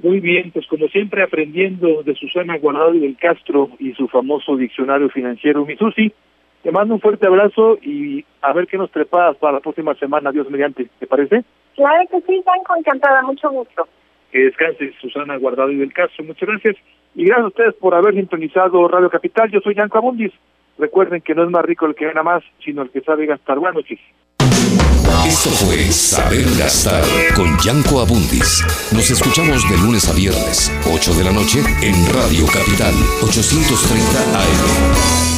Muy 0.00 0.20
bien, 0.20 0.52
pues 0.52 0.66
como 0.68 0.86
siempre 0.88 1.22
aprendiendo 1.22 2.02
de 2.04 2.14
Susana 2.14 2.56
Guardado 2.58 2.94
y 2.94 3.00
del 3.00 3.16
Castro 3.16 3.70
y 3.80 3.92
su 3.94 4.06
famoso 4.06 4.56
diccionario 4.56 5.08
financiero 5.08 5.66
Misusi, 5.66 6.12
te 6.62 6.70
mando 6.70 6.94
un 6.94 7.00
fuerte 7.00 7.26
abrazo 7.26 7.78
y 7.82 8.24
a 8.40 8.52
ver 8.52 8.68
qué 8.68 8.78
nos 8.78 8.90
preparas 8.90 9.36
para 9.36 9.54
la 9.54 9.60
próxima 9.60 9.94
semana, 9.94 10.30
Dios 10.30 10.48
mediante, 10.50 10.88
¿te 11.00 11.06
parece? 11.06 11.42
Claro 11.74 12.08
que 12.10 12.20
sí, 12.20 12.40
Franco, 12.44 12.76
encantada, 12.76 13.22
mucho 13.22 13.50
gusto. 13.50 13.88
Que 14.30 14.44
descanse 14.44 14.92
Susana 15.00 15.36
Guardado 15.36 15.72
y 15.72 15.76
del 15.76 15.92
Castro, 15.92 16.24
muchas 16.24 16.48
gracias. 16.48 16.76
Y 17.16 17.24
gracias 17.24 17.44
a 17.44 17.48
ustedes 17.48 17.74
por 17.74 17.94
haber 17.94 18.14
sintonizado 18.14 18.86
Radio 18.86 19.10
Capital, 19.10 19.50
yo 19.50 19.60
soy 19.60 19.74
Yanko 19.74 19.98
Abundis. 19.98 20.32
Recuerden 20.78 21.22
que 21.22 21.34
no 21.34 21.42
es 21.42 21.50
más 21.50 21.64
rico 21.64 21.86
el 21.86 21.96
que 21.96 22.06
gana 22.06 22.22
más, 22.22 22.44
sino 22.64 22.82
el 22.82 22.90
que 22.90 23.00
sabe 23.00 23.26
gastar. 23.26 23.58
Buenas 23.58 23.74
noches. 23.74 23.98
Esto 25.26 25.50
fue 25.50 25.90
Saber 25.92 26.46
Gastar 26.56 27.04
con 27.34 27.58
Yanko 27.58 28.00
Abundis. 28.00 28.62
Nos 28.90 29.10
escuchamos 29.10 29.68
de 29.68 29.76
lunes 29.76 30.08
a 30.08 30.12
viernes, 30.12 30.72
8 30.90 31.14
de 31.14 31.24
la 31.24 31.32
noche, 31.32 31.62
en 31.82 32.06
Radio 32.14 32.46
Capital, 32.46 32.94
830 33.22 34.20
AM. 34.38 35.37